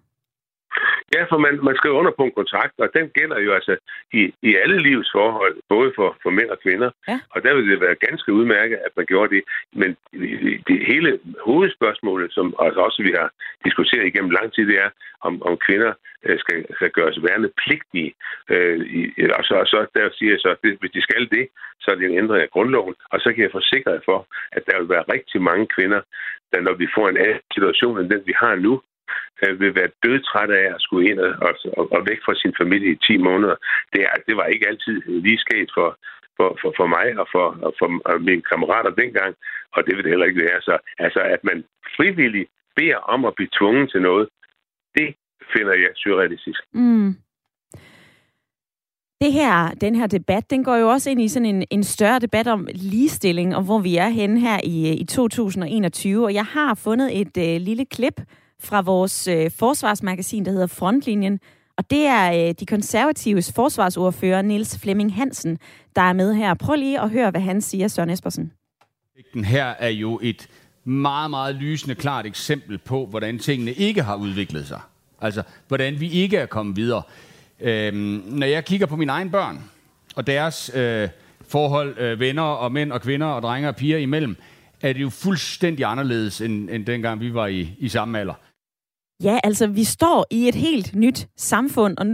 [1.16, 3.76] Ja, for man, man skriver under på en kontrakt, og den gælder jo altså
[4.14, 6.90] i, i alle livs forhold, både for, for mænd og kvinder.
[7.08, 7.20] Ja.
[7.30, 9.44] Og der vil det være ganske udmærket, at man gjorde det.
[9.74, 13.30] Men det, det hele hovedspørgsmålet, som altså også vi har
[13.66, 14.90] diskuteret igennem lang tid, det er,
[15.22, 15.94] om, om kvinder
[16.26, 18.14] øh, skal, skal gøres værende pligtige.
[18.50, 19.00] Øh, i,
[19.38, 21.48] og, så, og så der siger jeg så, at hvis de skal det,
[21.82, 22.96] så er det en ændring af grundloven.
[23.12, 26.02] Og så kan jeg forsikre jer for, at der vil være rigtig mange kvinder,
[26.52, 28.82] der når vi får en anden situation end den, vi har nu,
[29.44, 32.92] øh, vil være dødtræt af at skulle ind og, og, og væk fra sin familie
[32.92, 33.56] i 10 måneder.
[33.94, 34.96] Det, er, det var ikke altid
[35.26, 35.90] lige sket for,
[36.38, 39.32] for, for, for mig og for, og for og mine kammerater dengang,
[39.76, 40.62] og det vil det heller ikke være.
[40.62, 40.74] Så
[41.06, 41.58] altså, at man
[41.98, 44.28] frivilligt beder om at blive tvunget til noget,
[44.98, 45.10] det
[45.54, 46.62] finder jeg surrealistisk.
[46.74, 47.16] Mm.
[49.22, 52.20] Det her, den her debat, den går jo også ind i sådan en, en større
[52.20, 56.26] debat om ligestilling, og hvor vi er henne her i, i 2021.
[56.26, 58.22] Og jeg har fundet et øh, lille klip
[58.62, 61.40] fra vores øh, forsvarsmagasin, der hedder Frontlinjen.
[61.78, 65.60] Og det er øh, de konservatives forsvarsordfører, Niels Flemming Hansen,
[65.96, 66.54] der er med her.
[66.54, 68.52] Prøv lige at høre, hvad han siger, Søren Espersen.
[69.34, 70.48] Den her er jo et
[70.84, 74.80] meget, meget lysende klart eksempel på, hvordan tingene ikke har udviklet sig.
[75.22, 77.02] Altså, hvordan vi ikke er kommet videre.
[77.60, 79.64] Øhm, når jeg kigger på mine egne børn,
[80.16, 81.10] og deres øh,
[81.48, 84.36] forhold, øh, venner og mænd og kvinder og drenge og piger imellem,
[84.82, 88.34] er det jo fuldstændig anderledes, end, end dengang vi var i, i samme alder.
[89.24, 92.06] Ja, altså vi står i et helt nyt samfund, og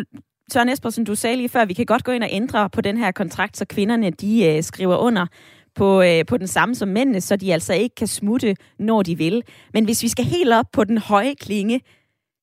[0.51, 2.97] Søren Espersen, du sagde lige før, vi kan godt gå ind og ændre på den
[2.97, 5.25] her kontrakt, så kvinderne de øh, skriver under
[5.75, 9.17] på, øh, på den samme som mændene, så de altså ikke kan smutte, når de
[9.17, 9.43] vil.
[9.73, 11.81] Men hvis vi skal helt op på den høje klinge,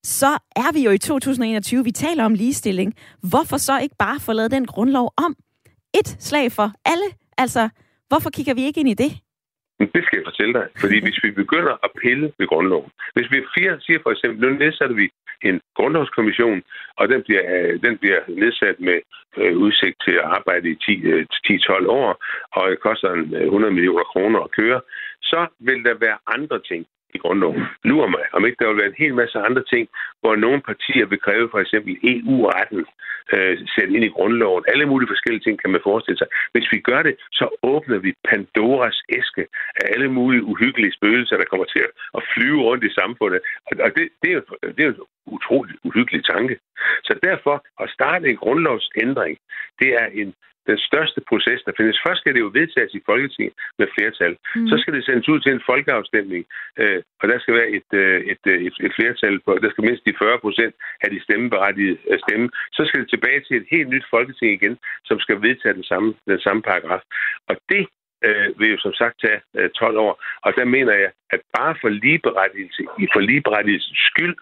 [0.04, 2.94] så er vi jo i 2021, vi taler om ligestilling.
[3.22, 5.36] Hvorfor så ikke bare få lavet den grundlov om?
[5.94, 7.04] Et slag for alle.
[7.38, 7.68] Altså,
[8.08, 9.18] hvorfor kigger vi ikke ind i det?
[9.94, 10.66] Det skal jeg fortælle dig.
[10.82, 14.48] Fordi hvis vi begynder at pille ved grundloven, hvis vi fire siger for eksempel, nu
[14.58, 15.06] nedsætter vi
[15.42, 16.62] en grundlovskommission,
[16.96, 18.98] og den bliver, øh, den bliver nedsat med
[19.36, 24.04] øh, udsigt til at arbejde i 10-12 øh, år, og det koster 100 øh, millioner
[24.04, 24.80] kroner at køre,
[25.22, 27.62] så vil der være andre ting, i grundloven.
[27.84, 29.88] Nu om, om ikke der vil være en hel masse andre ting,
[30.20, 32.84] hvor nogle partier vil kræve for eksempel EU-retten
[33.34, 34.64] øh, sat ind i grundloven.
[34.72, 36.28] Alle mulige forskellige ting kan man forestille sig.
[36.52, 39.44] Hvis vi gør det, så åbner vi Pandoras æske
[39.80, 41.84] af alle mulige uhyggelige spøgelser, der kommer til
[42.18, 43.40] at flyve rundt i samfundet.
[43.86, 44.42] Og det, det, er, jo,
[44.76, 46.54] det er jo en utrolig uhyggelig tanke.
[47.04, 49.38] Så derfor at starte en grundlovsændring,
[49.80, 50.34] det er en
[50.70, 52.02] den største proces, der findes.
[52.06, 54.32] Først skal det jo vedtages i Folketinget med flertal.
[54.56, 54.68] Mm.
[54.70, 56.42] Så skal det sendes ud til en folkeafstemning,
[56.80, 59.84] øh, og der skal være et, øh, et, øh, et, et flertal på, der skal
[59.84, 62.48] mindst de 40 procent af de stemmeberettigede øh, stemme.
[62.76, 64.74] Så skal det tilbage til et helt nyt Folketing igen,
[65.08, 67.02] som skal vedtage den samme, den samme paragraf.
[67.50, 67.86] Og det
[68.26, 70.12] øh, vil jo som sagt tage øh, 12 år.
[70.46, 72.82] Og der mener jeg, at bare for ligeberettigelse,
[73.14, 74.36] for ligeberettigelsens skyld,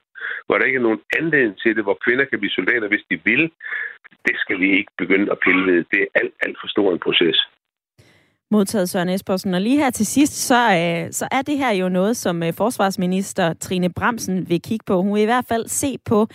[0.47, 3.17] hvor der ikke er nogen anledning til det, hvor kvinder kan blive soldater, hvis de
[3.25, 3.43] vil,
[4.27, 5.85] det skal vi ikke begynde at pille ved.
[5.93, 7.39] Det er alt, alt for stor en proces.
[8.51, 9.55] Modtaget Søren Espersen.
[9.55, 12.53] Og lige her til sidst, så, øh, så er det her jo noget, som øh,
[12.53, 15.03] forsvarsminister Trine Bremsen vil kigge på.
[15.03, 16.27] Hun vil i hvert fald se på,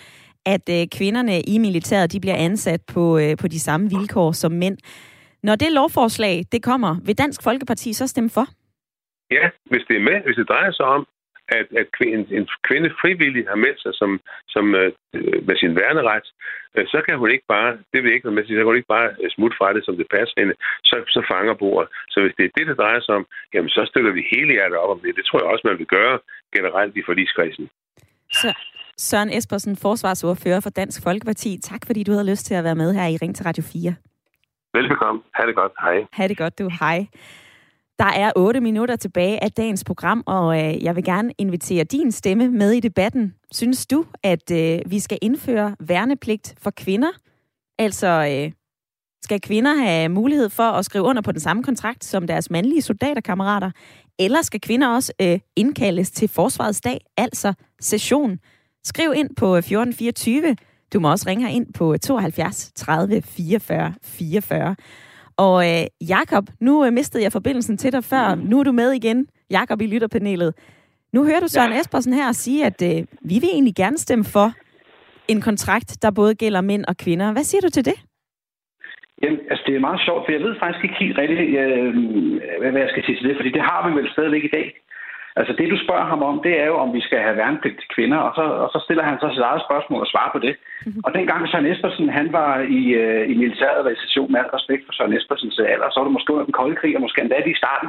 [0.46, 4.52] at øh, kvinderne i militæret de bliver ansat på, øh, på de samme vilkår som
[4.52, 4.78] mænd.
[5.42, 8.46] Når det lovforslag det kommer, vil Dansk Folkeparti så stemme for?
[9.30, 11.06] Ja, hvis det er med, hvis det drejer sig om,
[11.48, 14.10] at, at en, en kvinde frivilligt har meldt sig som,
[14.54, 14.92] som øh,
[15.48, 16.26] med sin værneret,
[16.76, 19.08] øh, så kan hun ikke bare, det vil ikke med så kan hun ikke bare
[19.22, 20.54] øh, smutte fra det, som det passer hende,
[20.88, 21.88] så, så fanger bordet.
[22.12, 24.78] Så hvis det er det, det drejer sig om, jamen så støtter vi hele hjertet
[24.78, 25.16] op om det.
[25.18, 26.16] Det tror jeg også, man vil gøre
[26.56, 27.66] generelt i forligskredsen.
[28.40, 28.48] Så
[28.98, 31.58] Søren Espersen, forsvarsordfører for Dansk Folkeparti.
[31.62, 33.94] Tak fordi du havde lyst til at være med her i Ring til Radio 4.
[34.76, 35.22] Velbekomme.
[35.34, 35.72] Ha' det godt.
[35.80, 35.96] Hej.
[36.12, 36.70] Ha' det godt, du.
[36.80, 37.06] Hej.
[37.98, 42.12] Der er 8 minutter tilbage af dagens program, og øh, jeg vil gerne invitere din
[42.12, 43.34] stemme med i debatten.
[43.52, 47.08] Synes du, at øh, vi skal indføre værnepligt for kvinder?
[47.78, 48.52] Altså, øh,
[49.22, 52.82] skal kvinder have mulighed for at skrive under på den samme kontrakt som deres mandlige
[52.82, 53.70] soldaterkammerater?
[54.18, 58.38] Eller skal kvinder også øh, indkaldes til forsvarets dag, altså session?
[58.84, 60.56] Skriv ind på øh, 1424.
[60.92, 64.76] Du må også ringe ind på 72 30 44 44.
[65.36, 68.34] Og øh, Jakob, nu øh, mistede jeg forbindelsen til dig før.
[68.34, 70.54] Nu er du med igen, Jakob i lytterpanelet.
[71.12, 71.80] Nu hører du Søren ja.
[71.80, 74.48] Espersen her sige, at øh, vi vil egentlig gerne stemme for
[75.28, 77.32] en kontrakt, der både gælder mænd og kvinder.
[77.32, 77.98] Hvad siger du til det?
[79.22, 82.80] Jamen, altså det er meget sjovt, for jeg ved faktisk ikke helt rigtigt, øh, hvad
[82.84, 84.66] jeg skal sige til det, fordi det har vi vel stadigvæk i dag.
[85.40, 87.88] Altså det, du spørger ham om, det er jo, om vi skal have værnepligt til
[87.94, 90.54] kvinder, og så, og så stiller han så sit eget spørgsmål og svarer på det.
[90.58, 91.02] Mm-hmm.
[91.04, 94.92] Og dengang Søren Espersen, han var i, øh, i militæret og med al respekt for
[94.92, 97.60] Søren Espersens alder, så var det måske under den kolde krig, og måske endda i
[97.62, 97.88] starten.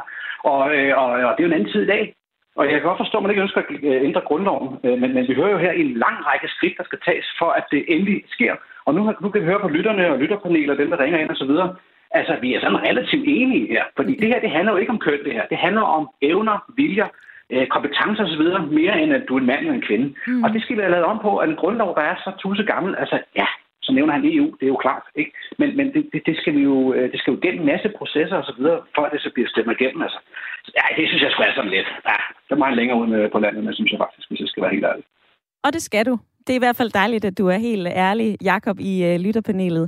[0.53, 2.03] Og, øh, og, og det er jo en anden tid i dag.
[2.57, 5.09] Og jeg kan godt forstå, at man ikke ønsker at øh, ændre grundloven, øh, men,
[5.15, 7.81] men vi hører jo her en lang række skridt, der skal tages for, at det
[7.87, 8.53] endelig sker.
[8.85, 11.55] Og nu, nu kan vi høre på lytterne og lytterpaneler, dem der ringer ind osv.,
[12.11, 14.99] Altså, vi er sådan relativt enige her, fordi det her, det handler jo ikke om
[14.99, 15.45] køn, det her.
[15.49, 17.07] Det handler om evner, viljer,
[17.53, 18.45] øh, kompetencer osv.,
[18.79, 20.07] mere end at du er en mand eller en kvinde.
[20.27, 20.43] Mm.
[20.43, 22.63] Og det skal vi have lavet om på, at en grundlov, der er så tusse
[22.63, 23.47] gammel, altså ja,
[23.87, 25.31] så nævner han EU, det er jo klart, ikke?
[25.59, 27.89] Men, men det, det, det, skal vi jo, øh, det skal jo gennem en masse
[27.97, 28.65] processer osv.,
[29.05, 30.19] at det så bliver stemt igennem, altså.
[30.77, 31.89] Ja, det synes jeg skulle være sådan lidt.
[32.11, 34.47] Ja, det er meget længere ud med på landet, men synes jeg faktisk, hvis jeg
[34.47, 35.05] skal være helt ærlig.
[35.65, 36.15] Og det skal du.
[36.47, 39.85] Det er i hvert fald dejligt, at du er helt ærlig, Jakob, i uh, lytterpanelet.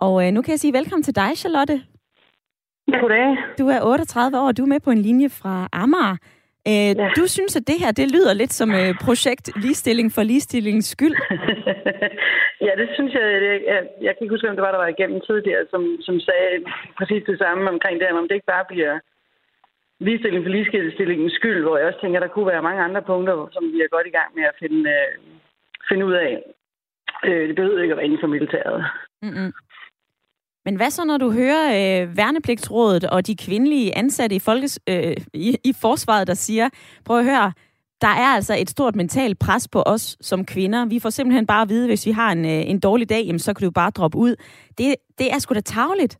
[0.00, 1.76] Og øh, nu kan jeg sige velkommen til dig, Charlotte.
[2.88, 3.36] Ja, goddag.
[3.58, 6.16] Du er 38 år, og du er med på en linje fra Amager.
[6.70, 7.08] Øh, ja.
[7.18, 11.16] Du synes, at det her det lyder lidt som øh, projekt ligestilling for ligestillingens skyld.
[12.66, 13.26] ja, det synes jeg.
[13.48, 16.16] Jeg, jeg, jeg kan ikke huske, om det var, der var igennem tidligere, som, som
[16.28, 16.52] sagde
[16.98, 18.94] præcis det samme omkring det, om det ikke bare bliver
[20.06, 23.36] ligestilling for ligestillingens skyld, hvor jeg også tænker, at der kunne være mange andre punkter,
[23.52, 25.12] som vi er godt i gang med at finde, øh,
[25.88, 26.32] finde ud af.
[27.26, 28.78] Øh, det behøver ikke at være inden for militæret.
[29.22, 29.50] Mm-hmm.
[30.66, 31.66] Men hvad så, når du hører
[32.02, 36.68] øh, værnepligtsrådet og de kvindelige ansatte i, folkes, øh, i, i forsvaret, der siger,
[37.04, 37.52] prøv at høre,
[38.00, 40.84] der er altså et stort mentalt pres på os som kvinder.
[40.84, 43.38] Vi får simpelthen bare at vide, hvis vi har en, øh, en dårlig dag, jamen,
[43.38, 44.34] så kan du bare droppe ud.
[44.78, 46.18] Det, det er sgu da tageligt.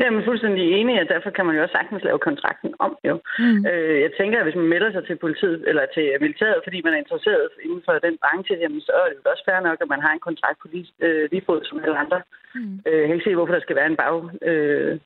[0.00, 2.92] Ja, men fuldstændig enig, at derfor kan man jo også sagtens lave kontrakten om.
[3.08, 3.14] Jo.
[3.38, 3.66] Mm.
[3.70, 6.92] Øh, jeg tænker, at hvis man melder sig til politiet eller til militæret, fordi man
[6.94, 9.88] er interesseret inden for den branche, jamen, så er det jo også fair nok, at
[9.94, 12.20] man har en kontrakt på lige, øh, lige fod som alle andre.
[12.54, 12.80] Mm.
[12.86, 14.16] Øh, jeg kan ikke se, hvorfor der skal være en bag,
[14.50, 14.98] øh,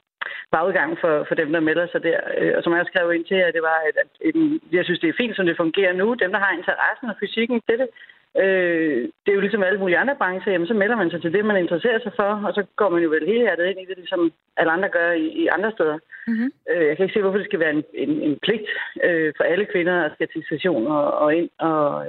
[0.55, 2.21] bagudgang for, for dem, der melder sig der.
[2.39, 4.35] Øh, og som jeg skrev ind til, at det var, at, at, at
[4.77, 6.07] jeg synes, det er fint, som det fungerer nu.
[6.15, 7.89] Dem, der har interessen og fysikken til det,
[8.37, 11.33] Øh, det er jo ligesom alle mulige andre brancher, jamen så melder man sig til
[11.33, 13.89] det, man interesserer sig for, og så går man jo vel hele hjertet ind i
[13.89, 15.99] det, ligesom alle andre gør i, i andre steder.
[16.27, 16.51] Mm-hmm.
[16.71, 18.69] Øh, jeg kan ikke se, hvorfor det skal være en, en, en pligt
[19.05, 22.07] øh, for alle kvinder at skal til station og, og ind og,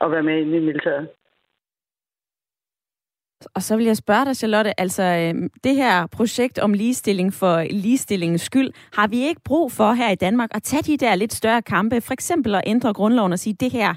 [0.00, 1.08] og være med i militæret.
[3.54, 7.62] Og så vil jeg spørge dig, Charlotte, altså øh, det her projekt om ligestilling for
[7.70, 11.32] ligestillingens skyld, har vi ikke brug for her i Danmark at tage de der lidt
[11.32, 13.94] større kampe, for eksempel at ændre grundloven og sige, det her,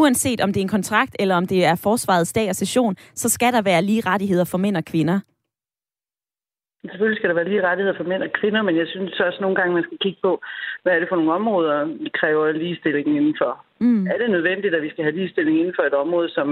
[0.00, 3.28] uanset om det er en kontrakt, eller om det er forsvarets dag og session, så
[3.28, 5.18] skal der være lige rettigheder for mænd og kvinder.
[6.90, 9.56] Selvfølgelig skal der være lige rettigheder for mænd og kvinder, men jeg synes også nogle
[9.56, 10.32] gange, man skal kigge på,
[10.82, 13.52] hvad er det for nogle områder, vi kræver ligestilling indenfor.
[13.80, 14.06] Mm.
[14.06, 16.48] Er det nødvendigt, at vi skal have ligestilling inden for et område, som,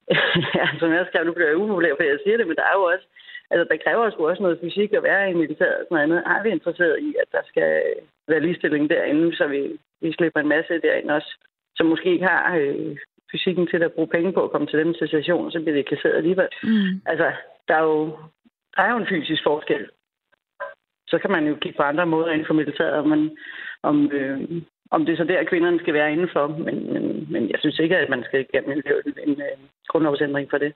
[0.58, 2.76] ja, som jeg skrev, nu bliver jeg upopulær, for jeg siger det, men der er
[2.78, 3.06] jo også,
[3.50, 6.24] altså der kræver også, også noget fysik at være i militæret og sådan noget.
[6.26, 7.70] Er vi interesseret i, at der skal
[8.28, 9.60] være ligestilling derinde, så vi,
[10.02, 11.32] vi slipper en masse derinde også
[11.80, 12.96] som måske ikke har øh,
[13.32, 16.16] fysikken til at bruge penge på at komme til den situation, så bliver det kasseret
[16.16, 16.48] alligevel.
[16.62, 16.92] Mm.
[17.06, 17.28] Altså,
[17.68, 18.18] der er, jo,
[18.76, 19.84] der er jo en fysisk forskel.
[21.10, 23.20] Så kan man jo kigge på andre måder inden for militæret, men
[23.82, 24.40] om, øh,
[24.90, 26.46] om det er så der, kvinderne skal være indenfor.
[26.46, 29.56] Men, men, men jeg synes ikke, at man skal gennem en, en, en øh,
[29.88, 30.72] grundlovsændring for det.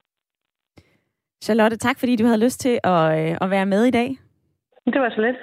[1.43, 4.09] Charlotte, tak fordi du havde lyst til at, øh, at være med i dag.
[4.85, 5.37] Det var så let.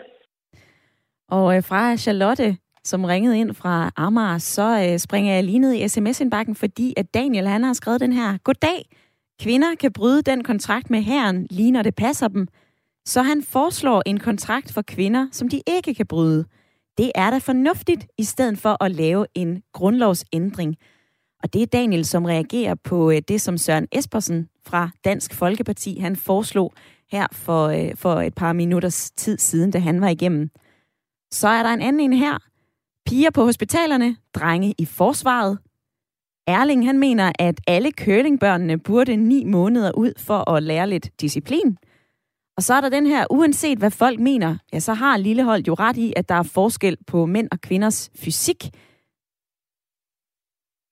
[1.28, 5.72] Og øh, fra Charlotte som ringede ind fra Amager, så øh, springer jeg lige ned
[5.74, 8.38] i sms-indbakken, fordi at Daniel han har skrevet den her.
[8.44, 8.88] Goddag!
[9.40, 12.48] Kvinder kan bryde den kontrakt med herren, lige når det passer dem.
[13.06, 16.44] Så han foreslår en kontrakt for kvinder, som de ikke kan bryde.
[16.98, 20.76] Det er da fornuftigt, i stedet for at lave en grundlovsændring.
[21.42, 25.98] Og det er Daniel, som reagerer på øh, det, som Søren Espersen fra Dansk Folkeparti,
[25.98, 26.72] han foreslog
[27.12, 30.50] her for, øh, for et par minutters tid siden, da han var igennem.
[31.30, 32.38] Så er der en anden en her,
[33.06, 35.58] Piger på hospitalerne, drenge i forsvaret.
[36.46, 41.76] Erling han mener, at alle curlingbørnene burde ni måneder ud for at lære lidt disciplin.
[42.56, 45.74] Og så er der den her, uanset hvad folk mener, ja, så har Lillehold jo
[45.74, 48.70] ret i, at der er forskel på mænd og kvinders fysik.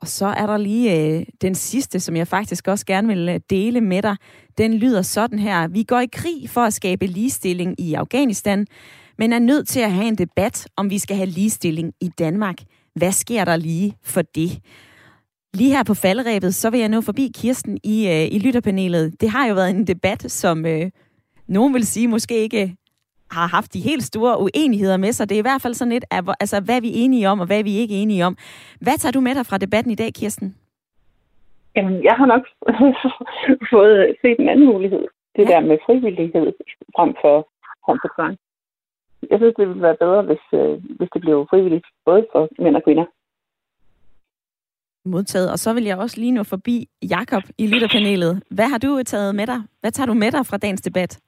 [0.00, 3.40] Og så er der lige øh, den sidste, som jeg faktisk også gerne vil øh,
[3.50, 4.16] dele med dig.
[4.58, 5.68] Den lyder sådan her.
[5.68, 8.66] Vi går i krig for at skabe ligestilling i Afghanistan,
[9.21, 12.59] men er nødt til at have en debat, om vi skal have ligestilling i Danmark.
[12.95, 14.51] Hvad sker der lige for det?
[15.55, 19.21] Lige her på falderæbet, så vil jeg nå forbi Kirsten i, øh, i lytterpanelet.
[19.21, 20.91] Det har jo været en debat, som øh,
[21.49, 22.77] nogen vil sige måske ikke
[23.37, 25.29] har haft de helt store uenigheder med sig.
[25.29, 27.47] Det er i hvert fald sådan lidt, af, altså, hvad er vi enige om, og
[27.47, 28.37] hvad er vi ikke enige om.
[28.81, 30.55] Hvad tager du med dig fra debatten i dag, Kirsten?
[31.77, 32.45] Jamen, jeg har nok
[33.73, 35.05] fået set en anden mulighed.
[35.37, 35.51] Det ja.
[35.53, 36.47] der med frivillighed
[36.97, 37.37] frem for,
[37.85, 38.37] frem for tvang
[39.31, 42.77] jeg synes, det ville være bedre, hvis, øh, hvis det blev frivilligt, både for mænd
[42.77, 43.07] og kvinder.
[45.05, 45.53] Modtaget.
[45.53, 48.43] Og så vil jeg også lige nå forbi Jakob i lytterpanelet.
[48.51, 49.61] Hvad har du taget med dig?
[49.81, 51.21] Hvad tager du med dig fra dagens debat?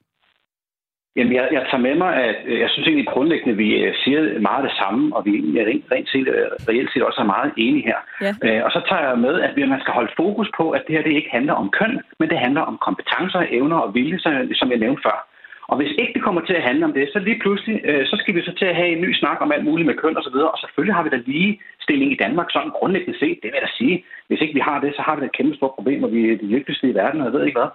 [1.17, 3.95] Jamen, jeg, jeg tager med mig, at øh, jeg synes egentlig grundlæggende, at vi øh,
[4.05, 7.33] siger meget det samme, og vi er rent, rent set, øh, reelt set også er
[7.37, 7.99] meget enige her.
[8.27, 8.33] Ja.
[8.67, 11.13] Og så tager jeg med, at man skal holde fokus på, at det her det
[11.13, 14.19] ikke handler om køn, men det handler om kompetencer, evner og vilje,
[14.59, 15.32] som jeg nævnte før.
[15.73, 18.17] Og hvis ikke det kommer til at handle om det, så lige pludselig, øh, så
[18.21, 20.25] skal vi så til at have en ny snak om alt muligt med køn og
[20.25, 20.51] så videre.
[20.55, 23.67] Og selvfølgelig har vi da lige stilling i Danmark, sådan grundlæggende set, det vil jeg
[23.69, 24.05] da sige.
[24.29, 26.21] Hvis ikke vi har det, så har vi da et kæmpe stort problem, og vi
[26.31, 27.71] er de lykkeligste i verden, og jeg ved ikke hvad.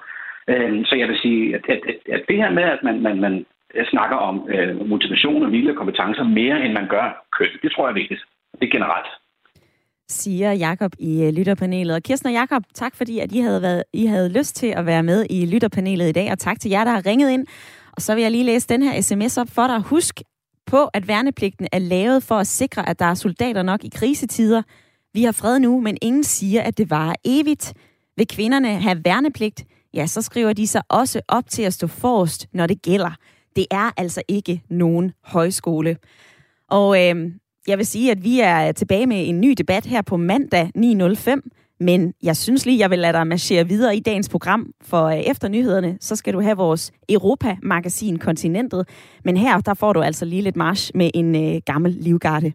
[0.51, 3.15] Øh, så jeg vil sige, at, at, at, at det her med, at man, man,
[3.25, 3.45] man
[3.93, 7.05] snakker om øh, motivation og vilje og kompetencer mere, end man gør
[7.37, 8.21] køn, det tror jeg er vigtigt.
[8.59, 9.09] Det er generelt
[10.09, 11.95] siger Jakob i øh, lytterpanelet.
[11.95, 14.85] Og Kirsten og Jakob, tak fordi at I havde, været, I havde lyst til at
[14.85, 17.45] være med i lytterpanelet i dag, og tak til jer, der har ringet ind.
[17.97, 19.79] Og så vil jeg lige læse den her sms op for dig.
[19.79, 20.21] Husk
[20.65, 24.61] på, at værnepligten er lavet for at sikre, at der er soldater nok i krisetider.
[25.13, 27.73] Vi har fred nu, men ingen siger, at det varer evigt.
[28.17, 32.47] Vil kvinderne have værnepligt, ja, så skriver de sig også op til at stå forrest,
[32.53, 33.11] når det gælder.
[33.55, 35.97] Det er altså ikke nogen højskole.
[36.69, 37.31] Og øh,
[37.67, 41.66] jeg vil sige, at vi er tilbage med en ny debat her på mandag 9.05.
[41.79, 45.19] Men jeg synes lige, jeg vil lade dig marchere videre i dagens program, for øh,
[45.19, 48.89] efter nyhederne, så skal du have vores Europa-magasin Kontinentet.
[49.25, 52.53] Men her, der får du altså lige lidt march med en øh, gammel livgarde.